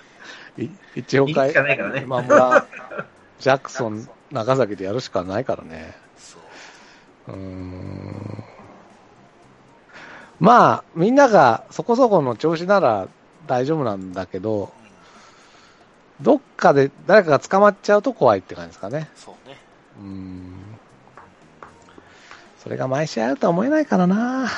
[0.56, 2.66] い一応いいしかないからね今村、
[3.38, 5.94] ジャクソン、長崎でやるしかないからね。
[6.16, 6.38] そ
[7.28, 7.32] う。
[7.32, 8.55] うーん。
[10.40, 13.08] まあ、みんながそこそこの調子なら
[13.46, 14.72] 大丈夫なんだけど、
[16.20, 19.08] どっかで誰かが捕まっちゃうと怖いって感じですかね。
[19.14, 19.58] そうね。
[20.00, 20.52] うーん。
[22.58, 24.48] それが毎試合あるとは思えないからな。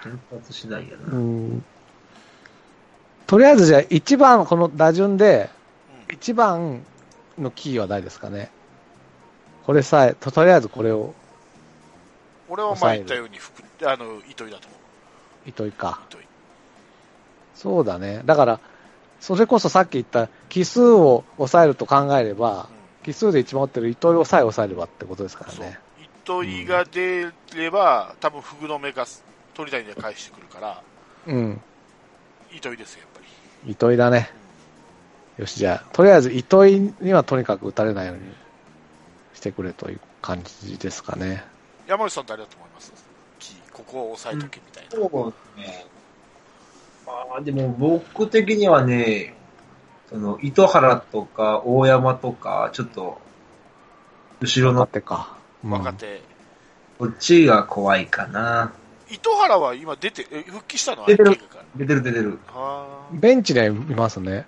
[0.00, 1.18] 奮発しないやうな。
[1.18, 1.64] ん。
[3.26, 5.50] とりあえずじゃあ1番この打順で、
[6.08, 6.14] うん。
[6.14, 6.82] 一番
[7.38, 8.50] のキーは誰ですかね。
[9.64, 11.14] これさえ、ととりあえずこれを、
[12.48, 16.00] 俺は前言ったように福あの糸井だと思う糸井か。
[16.08, 16.24] 糸井
[17.54, 18.22] そうだね。
[18.24, 18.60] だから、
[19.20, 22.68] それこそさっき言った奇数を抑えると考えれば、
[23.02, 25.78] 奇数で一番持ってる糸井をさえ抑えればってことですからね。
[26.24, 29.06] 糸井が出れば、多分福留が
[29.54, 30.82] 鳥谷で返してくるから
[31.26, 31.60] うん。
[32.52, 33.20] 糸井ですよやっぱ
[33.64, 34.30] り糸井だね。
[35.38, 38.22] よし、じゃあ、とりあえず糸井にはとにかく打たれないように
[39.34, 41.44] してくれという感じですかね。
[41.86, 42.92] 山内さん誰だと思います
[43.38, 45.86] キーここを押さえとけみたいな、そうですね。
[47.06, 49.34] まあ、でも僕的にはね、
[50.08, 53.18] その、糸原とか大山とか、ちょっと、
[54.40, 55.36] 後ろの、若手か。
[55.64, 56.22] うん若手
[56.98, 58.72] こっちが怖いかな。
[59.10, 61.02] 糸原は今出てえ復帰したの？
[61.02, 61.38] は出てる
[61.76, 62.38] 出てる出てる。
[62.46, 64.46] はベンチで見ますね。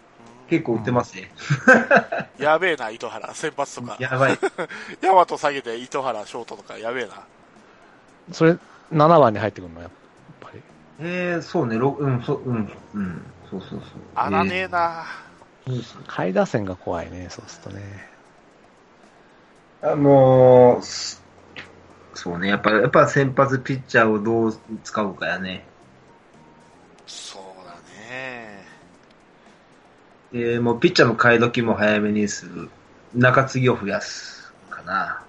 [0.48, 1.30] 結構売ってますね。
[2.38, 3.34] ーやべえな糸原。
[3.34, 3.96] 先発とか。
[3.98, 4.38] やばい。
[5.00, 6.78] 大和下げて糸原ショートとか。
[6.78, 7.12] やべえな。
[8.32, 8.56] それ、
[8.92, 9.90] 7番に入ってくるの、やっ
[10.40, 10.62] ぱり。
[11.00, 13.80] えー、そうね、ろうん、そう、うん、うん、そうそうそう。
[14.14, 15.04] 穴ねえな、
[16.06, 18.08] 下位打線が怖いね、そうするとね。
[19.80, 21.22] あのーす
[22.14, 25.64] そうね、やっぱ、やっぱ先発ピッチャーをどう使うかやね。
[27.06, 27.37] そ
[30.32, 32.68] えー、もうピッチャーの買い時も早めにする。
[33.14, 34.52] 中継ぎを増やす。
[34.68, 35.22] かな。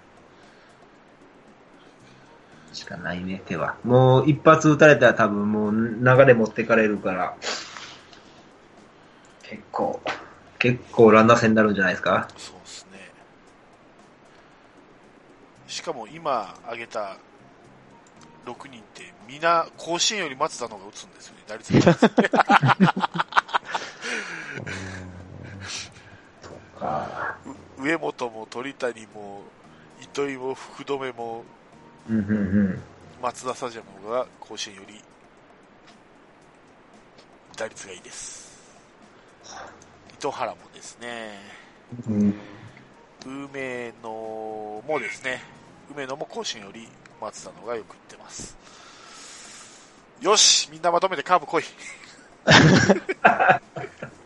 [2.74, 3.76] しかないね、手は。
[3.84, 7.36] もう一発打たれたら多分もう流れ持ってかれるから。
[9.44, 10.02] 結構、
[10.60, 12.28] 結構ランナー戦になるんじゃないですか。
[12.38, 13.00] そうですね
[15.68, 17.18] しかも今挙げた
[18.46, 23.30] 6人ってみんな甲子園より松田の方が打つんですよね打率が
[27.78, 29.42] 上本も鳥谷も
[30.02, 31.44] 糸井も福留も
[32.10, 32.34] うんうんう
[32.70, 32.82] ん。
[33.22, 35.02] 松田スタジアムの方が甲子園より
[37.58, 38.50] 打率がいいです。
[40.14, 41.32] 糸原もですね。
[42.08, 42.34] うん、
[43.26, 45.42] 梅野もですね。
[45.94, 46.88] 梅野も甲子園より
[47.22, 48.58] 松田の方がよく打ってます。
[50.22, 51.64] よしみんなまとめてカーブ来い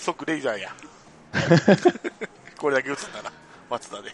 [0.00, 0.70] 即レイザーや
[2.56, 3.32] これだけ打つんだな
[3.68, 4.10] 松田で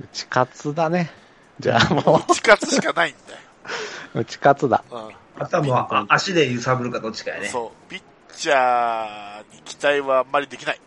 [0.00, 1.10] 打ち勝つだね。
[1.60, 3.38] じゃあも打ち勝つしかないんだよ、
[4.14, 4.82] う、打ち勝つだ。
[4.90, 7.48] うんあとはもうあ足で揺さぶるかどっちかやね。
[7.48, 8.02] そう、ピッ
[8.36, 10.80] チャーに期待はあんまりできない。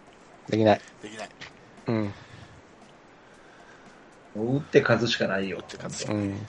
[0.49, 0.81] できない。
[1.01, 1.29] できない。
[1.87, 2.13] うん。
[4.35, 5.57] 打って勝つしかないよ。
[5.57, 6.45] 打って勝つしかうん。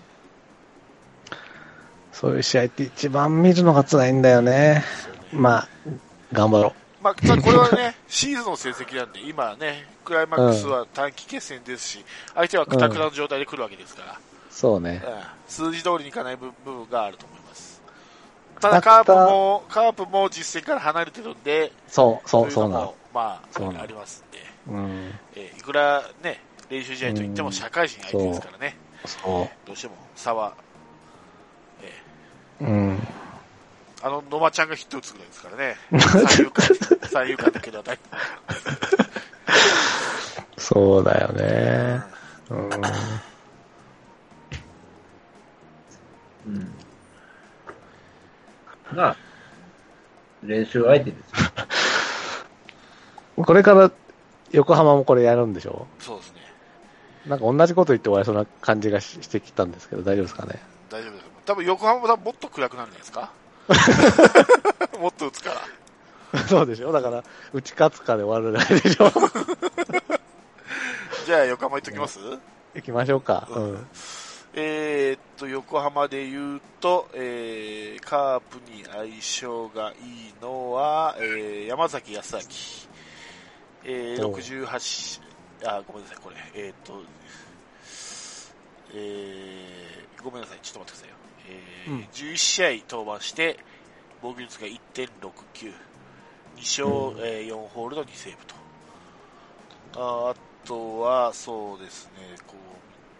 [2.18, 4.82] そういう試合って一番見るのが辛いんだよね。
[5.34, 5.68] まあ、
[6.32, 12.04] 頑張ろまあ、ただこれはね、 シーズンの成績なんで、今ね、クライマックスは短期決戦ですし、
[12.34, 14.16] 相手はクタクタの状態で来るわけですから、う。
[14.50, 15.02] そうね。
[15.04, 17.82] うん数字通りにいかない部部分があると思います。
[18.60, 24.38] ただ、カープも、カープも実戦から離れてるんで、そう、そう、いそうなのまあ、ありますんで、
[24.68, 25.14] うん。
[25.34, 26.40] えーいくらね、
[26.70, 30.65] 練習試合といっても社会人相手ですからね、そどうしても差は、えー
[32.60, 32.64] う。
[32.64, 32.98] うん。
[34.02, 35.76] あの、野間ちゃんがヒット打つぐらいですからね。
[36.00, 36.64] 三遊間、
[37.08, 37.98] 三遊間だけではない。
[40.58, 42.02] そうだよね。
[42.50, 42.70] うん。
[46.46, 46.72] うん。
[48.92, 49.16] まあ、
[50.42, 51.16] 練習相手です
[53.36, 53.36] よ。
[53.44, 53.90] これから
[54.52, 55.86] 横浜もこれやるんでしょ？
[55.98, 56.40] そうですね。
[57.26, 60.60] なんか同じこと言って終わりそうな感じがししてきたんですけど、大丈夫ですかね？
[61.46, 63.12] 多分横浜ももっと暗くなるんじゃないです
[64.92, 64.96] か？
[65.00, 65.50] もっと打つか
[66.32, 66.40] ら。
[66.48, 69.10] そうでしょだから、打ち勝つかで終わるだけでしょ
[71.24, 72.18] じゃあ横浜行っときます、
[72.74, 73.46] 行きましょうか。
[73.50, 73.86] うん。
[74.58, 79.94] えーっと、横浜で言うと、えー、カープに相性がい
[80.30, 82.42] いのは、えー、山崎康明。
[83.84, 85.20] えー、おう68、
[85.66, 86.36] あ、ごめんなさい、これ。
[86.54, 87.02] えーっと、
[88.94, 91.16] えー、ごめんなさい、ちょっと待ってくださいよ。
[91.48, 93.58] えーうん11試合登板して、
[94.22, 95.72] 防御率が1.69。
[96.56, 98.54] 2勝、えー4ホールド2セーブと。
[100.28, 100.34] ああ
[100.66, 102.56] とは、そうですね、こう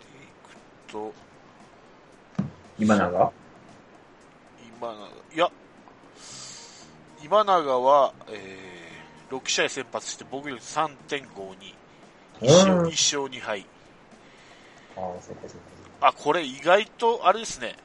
[0.01, 1.15] 見ていくと、
[2.79, 3.33] 今永？
[4.79, 4.95] 今永、
[5.35, 5.51] いや、
[7.23, 11.75] 今永は、えー、6試合先発して防御率3.52。
[12.41, 13.67] 1勝うん1勝2敗。
[16.01, 17.77] あ、これ意外と、あれですね。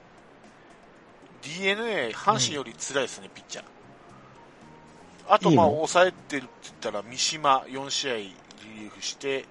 [1.42, 3.66] DNA、阪神より辛いですね、ピッチャー。
[5.30, 5.64] あと、いいの？
[5.64, 9.46] まあ、抑えてるって言ったら、三島4試合リリーフして、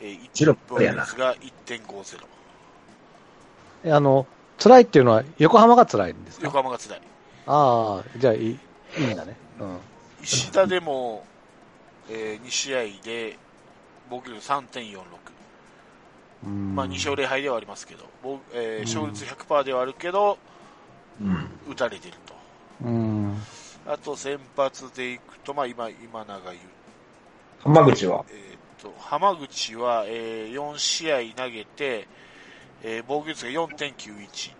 [0.00, 2.24] えー、ジロ1ップやな率が1.50。
[3.84, 4.26] えあの、
[4.58, 6.46] 辛いっていうのは横浜が辛いんですか？
[6.46, 7.02] 横浜が辛い。
[7.46, 8.58] ああ、じゃあいい、
[8.98, 9.36] いいんだね。
[9.60, 9.78] うん。
[10.22, 11.24] 石田でも、
[12.10, 13.38] えー2試合で、
[14.10, 14.98] 防御率3.46。
[16.44, 20.53] うんまあ、2勝0敗ではありますけど、防えー勝率100%ではあるけど、うん。
[21.70, 22.34] 打たれてると。
[22.84, 23.36] うん。
[23.86, 26.58] あと先発でいくと、まあ、今、今永言う、
[27.60, 28.24] 浜口は？
[28.30, 32.06] えー、と浜口は、えー4試合投げて、
[32.82, 34.52] えー防御率が4.91、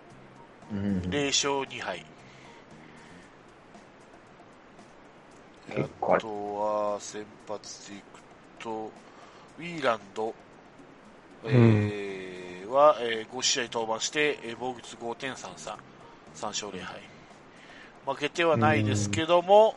[0.72, 1.00] うん。
[1.10, 2.04] 0勝2敗。
[5.74, 8.04] 結構あとは先発でいく
[8.62, 8.90] と、
[9.58, 10.34] ウィーランド、
[11.44, 15.76] えーは、え5試合登板して、えー防御率5.33、
[16.36, 17.00] 3勝0敗。
[18.06, 19.76] 負けてはないですけども、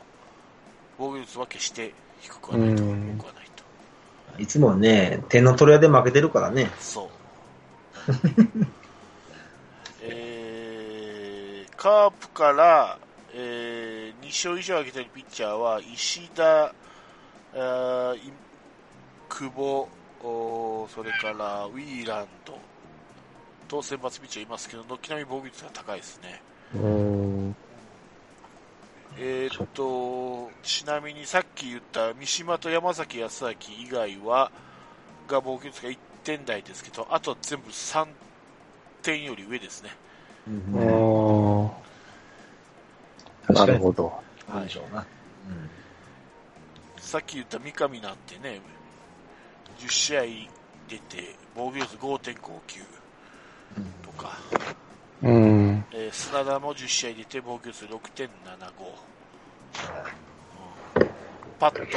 [0.98, 4.42] 防御率は決して低くはないと、多うんくはないと。
[4.42, 6.70] いつもね、点の取り合いで負けてるからね。
[6.80, 7.10] そう。
[10.04, 13.00] えー、カープから、
[13.34, 16.74] えー、2勝以上挙げてるピッチャーは、石田、
[17.56, 18.16] あ
[19.30, 19.90] 久保、
[20.24, 22.58] おーそれからウィーランド
[23.68, 26.42] と先発ピッチャーいますけど、軒並み防御率が高いですね。
[26.76, 27.56] うん。
[29.20, 34.52] えーっと、ちなみにさっき言った三島と山崎康明以外は、
[35.28, 38.08] が防御率が1点台ですけど、あと全部3
[39.02, 39.90] 点より上ですね。
[40.48, 40.74] うん。
[43.54, 43.66] な。
[43.66, 44.14] るほど。
[44.48, 45.06] なんでしょうな。
[47.00, 48.60] さっき言った三上なんてね、
[49.80, 50.22] 10試合
[50.90, 53.07] 出て、防御率5.59
[54.04, 54.38] とか、
[55.22, 55.86] うん。
[55.92, 57.92] えー砂田も10試合出て、防御率6.75。
[61.00, 61.08] うん
[61.60, 61.88] パットンは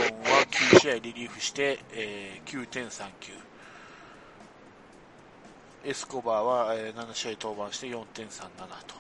[0.50, 3.10] 9試合リリーフして、えー9.39。
[5.84, 8.04] エスコバーは、えー7試合登板して4.37
[8.86, 8.94] と。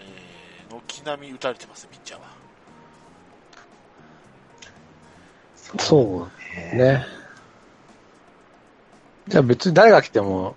[0.00, 2.26] えー軒並み打たれてます、ピッチャーは。
[5.78, 6.26] そ
[6.72, 7.04] うね。
[9.28, 10.56] じゃあ別に誰が来ても、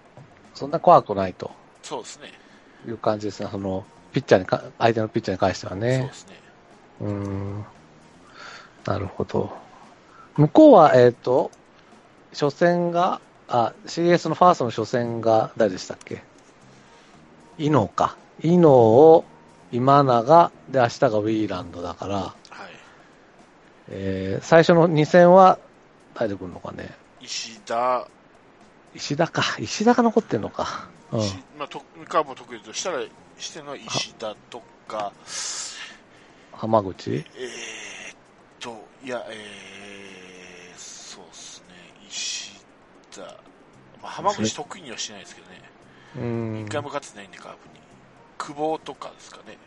[0.54, 1.52] そんな怖くないと
[1.84, 2.32] そうですね。
[2.88, 3.50] いう感じですね。
[3.52, 6.14] その、ピッチャーにか、相手のピッチャーに関してはそうねで。
[6.14, 6.36] すね。
[7.02, 7.66] うーん。
[8.86, 9.52] なるほど。
[10.38, 11.52] 向こうは、えっ、と、
[12.32, 16.24] 初戦が、あ、CS のファーストの初戦が誰でしたっけ？
[17.58, 18.16] 伊能か。
[18.42, 19.26] 伊能を
[19.72, 22.34] 今永で明日がウィーランドだから、はい。
[23.90, 25.60] えー最初の2戦は
[26.16, 26.96] 誰で来るのかね。
[27.20, 28.08] 石田、
[28.96, 29.44] 石田か。
[29.60, 30.90] 石田が残ってんのか。
[31.12, 31.20] うん。
[31.22, 33.02] 石まあ、とカーブを得意としたら、
[33.38, 35.12] してるのは石田とか、
[36.52, 37.12] 浜口？
[37.12, 37.24] えーっ
[38.60, 41.66] と、いや、えー、そうですね、
[42.08, 42.52] 石
[43.16, 43.30] 田、ま
[44.04, 45.62] あ、浜口得意にはしてないですけどね、
[46.18, 46.70] うん一。
[46.70, 47.82] 回も勝ってないんで、カーブに。
[48.38, 49.58] 久保とかですかね。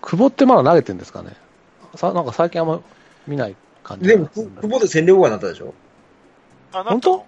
[0.00, 1.36] 久保ってまだ投げてんですかね。
[1.94, 2.80] さ、なんか最近あんま
[3.26, 5.72] 見ない感じでも、く久保で戦力外になったでしょ？
[6.72, 7.24] あ、な本当？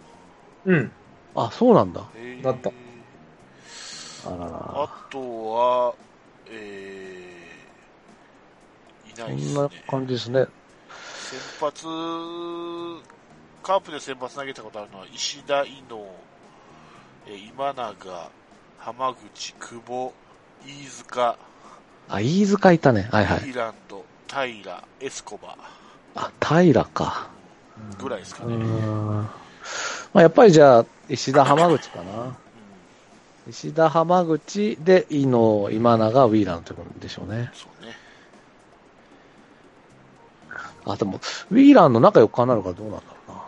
[0.66, 0.92] うん。
[1.34, 2.06] あ、そうなんだ。
[2.16, 2.70] えーなった
[4.26, 4.44] あらら。
[4.46, 5.18] あと
[5.52, 5.94] は、
[6.50, 9.68] えー、いないですねそんな。
[9.86, 10.46] 感じですね。
[11.14, 11.86] 先発、
[13.62, 15.98] カープで先発投げたことあるのは石田、伊能、
[17.26, 18.30] えー今永、
[18.78, 20.12] 浜口、久保、
[20.66, 21.38] 飯塚、
[22.08, 23.08] あ、飯塚いたね。
[23.10, 23.38] はいはい。
[23.40, 25.56] イーランド、平、エスコバ
[26.14, 27.28] あ、平か。
[28.02, 28.54] ぐらいですかね。
[30.14, 30.16] ん。
[30.16, 32.22] まあ、やっぱりじゃあ、石田浜口かな。
[32.22, 32.36] うん
[33.48, 37.50] 石田浜口で、伊野、今永、ウィーランドってことでしょうね。
[37.52, 37.94] そうね。
[40.86, 43.42] あ、でも、ウィーランド仲良くなるからどうなんだろうな。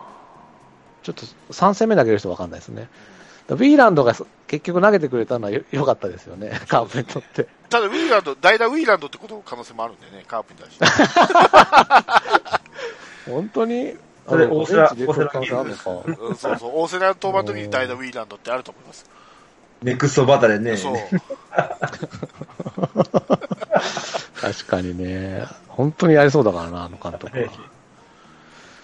[1.01, 2.89] ちょっと3戦目投げる人わかんないですね。
[3.49, 4.13] ウィーランドが
[4.45, 7.47] 結局投げてくれたのはよ良かったですよね、カープにとって。
[7.69, 10.85] ただ、ウィーランド、代打ウィーランドってことの可能性もあるんでね、カープに対して。
[13.31, 13.95] 本当に？
[14.27, 15.91] それ大瀬良ベンチで取る可能性あるのか。
[15.91, 19.09] うんそうそう、大瀬良の登板の時に代打ウィーランドってあると思います。
[19.83, 20.75] ネクストバタでね。
[20.75, 20.95] そう。
[24.41, 25.45] 確かにね。
[25.67, 27.45] 本当にやりそうだからな、あの監督は。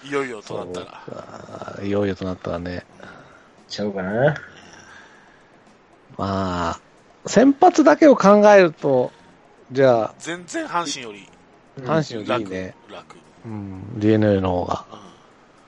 [0.04, 1.82] いよいよとなったら。
[1.82, 2.86] いよいよとなったらね。
[3.68, 4.34] ちゃうかな。
[6.16, 6.80] まあ、
[7.26, 9.12] 先発だけを考えると、
[9.72, 11.28] じゃあ、全然阪神より
[11.82, 12.54] 阪神よりい楽。
[12.54, 12.74] いね。
[12.90, 13.16] 楽。
[13.44, 14.84] うん、DNA の方が。
[14.92, 15.03] うん。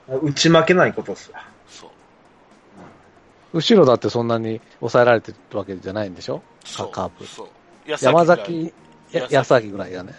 [0.09, 1.43] 打ち負けないことっすわ。
[1.67, 1.87] そ
[3.53, 3.57] う。
[3.57, 6.41] 後ろだってそんなに抑えられてるわけじゃないんでしょ？
[6.65, 7.47] そうカープそう。
[8.01, 8.73] 山崎、
[9.11, 10.13] や矢矢崎ぐらいだね。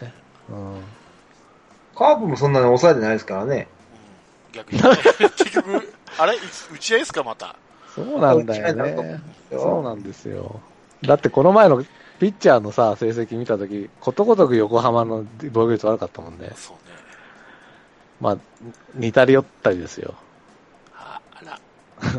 [0.51, 0.81] うん。
[1.95, 3.69] カープもそんなに抑えてないですからね。
[4.51, 4.81] うん逆に。
[5.37, 6.37] 結局、あれ？
[6.37, 7.57] いつ打ち合いですか、また？
[7.95, 9.21] そうなんだよ打ち合いになると思ね。
[9.53, 10.61] よそうなんですよ。
[11.03, 11.85] だってこの前の
[12.19, 16.51] ピッチャーのさ、成績見たとき、ことごとく横浜の防御率悪かったもんね。
[16.57, 16.88] そうね。
[18.21, 18.39] まあ、
[18.95, 20.15] 似たり寄ったりですよ。
[20.97, 21.61] ああら。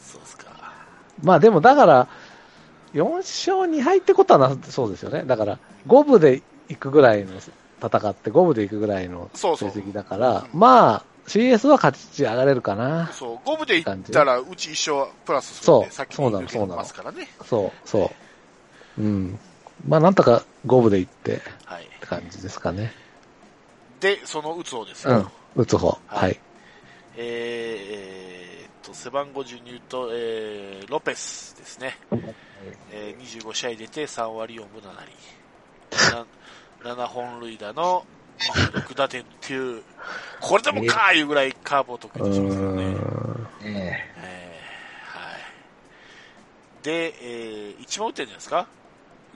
[0.00, 0.72] そうっすか。
[1.22, 2.08] まあでもだから、
[2.94, 5.24] 4勝2敗ってことはな、そうですよね。
[5.24, 13.10] だから、5分で行くぐらいの戦って、5分で行くぐらいのそうそう成績だから、まあ、CS は勝ち上がれるかな。
[13.12, 17.28] そう、五分でいったら、うち一勝プラスするんで、そう先に抜けますからね。
[17.44, 18.10] そう、そ
[18.98, 19.02] う。
[19.02, 19.38] うん。
[19.86, 21.84] まあなんとか5分で行ってっはい。
[22.00, 22.92] て感じですかね。
[24.00, 25.28] で、その打つ方ですよ。
[25.56, 25.62] うん。
[25.62, 25.88] 打つ方。
[25.88, 26.40] はいはい。
[27.18, 31.96] えーえーっと、背番号順に言うと、えー、ロペスですね。
[32.92, 35.06] えー、25試合出て3割4分7
[36.84, 36.94] 厘。
[36.94, 38.04] な7本塁打の
[38.38, 39.82] 26打点っていう、
[40.40, 42.82] これでもかーいうぐらいカーブを得う意にしますよね。
[42.82, 43.46] ーん。
[43.64, 45.36] ええーはい。
[46.82, 48.60] で、えー、一番打ってるんじゃないですか？
[48.60, 48.66] ウ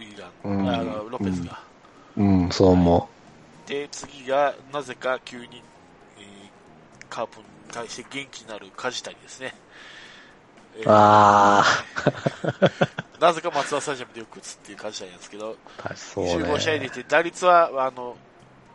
[0.06, 1.60] ィーラン、うんあのロペスが。
[2.16, 3.08] うん、そう思
[3.66, 5.62] で、次が、なぜか急に、
[6.18, 6.50] えー
[7.08, 9.54] カープに対して元気になる梶谷ですね。
[10.78, 10.84] えう。
[10.84, 11.64] ーあ
[13.20, 16.32] なぜか松田スタジアムでよく打つっていう梶谷なんですけど、あ、そうね。
[16.36, 18.16] 25試合出て、打率は、あの、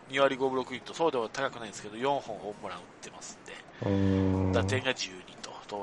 [0.10, 3.40] 2割5分6厘とそうでは高くないんですけど、4本ホームラン打ってます
[3.84, 4.52] んで、ん。
[4.54, 5.10] 打点が12
[5.42, 5.45] と。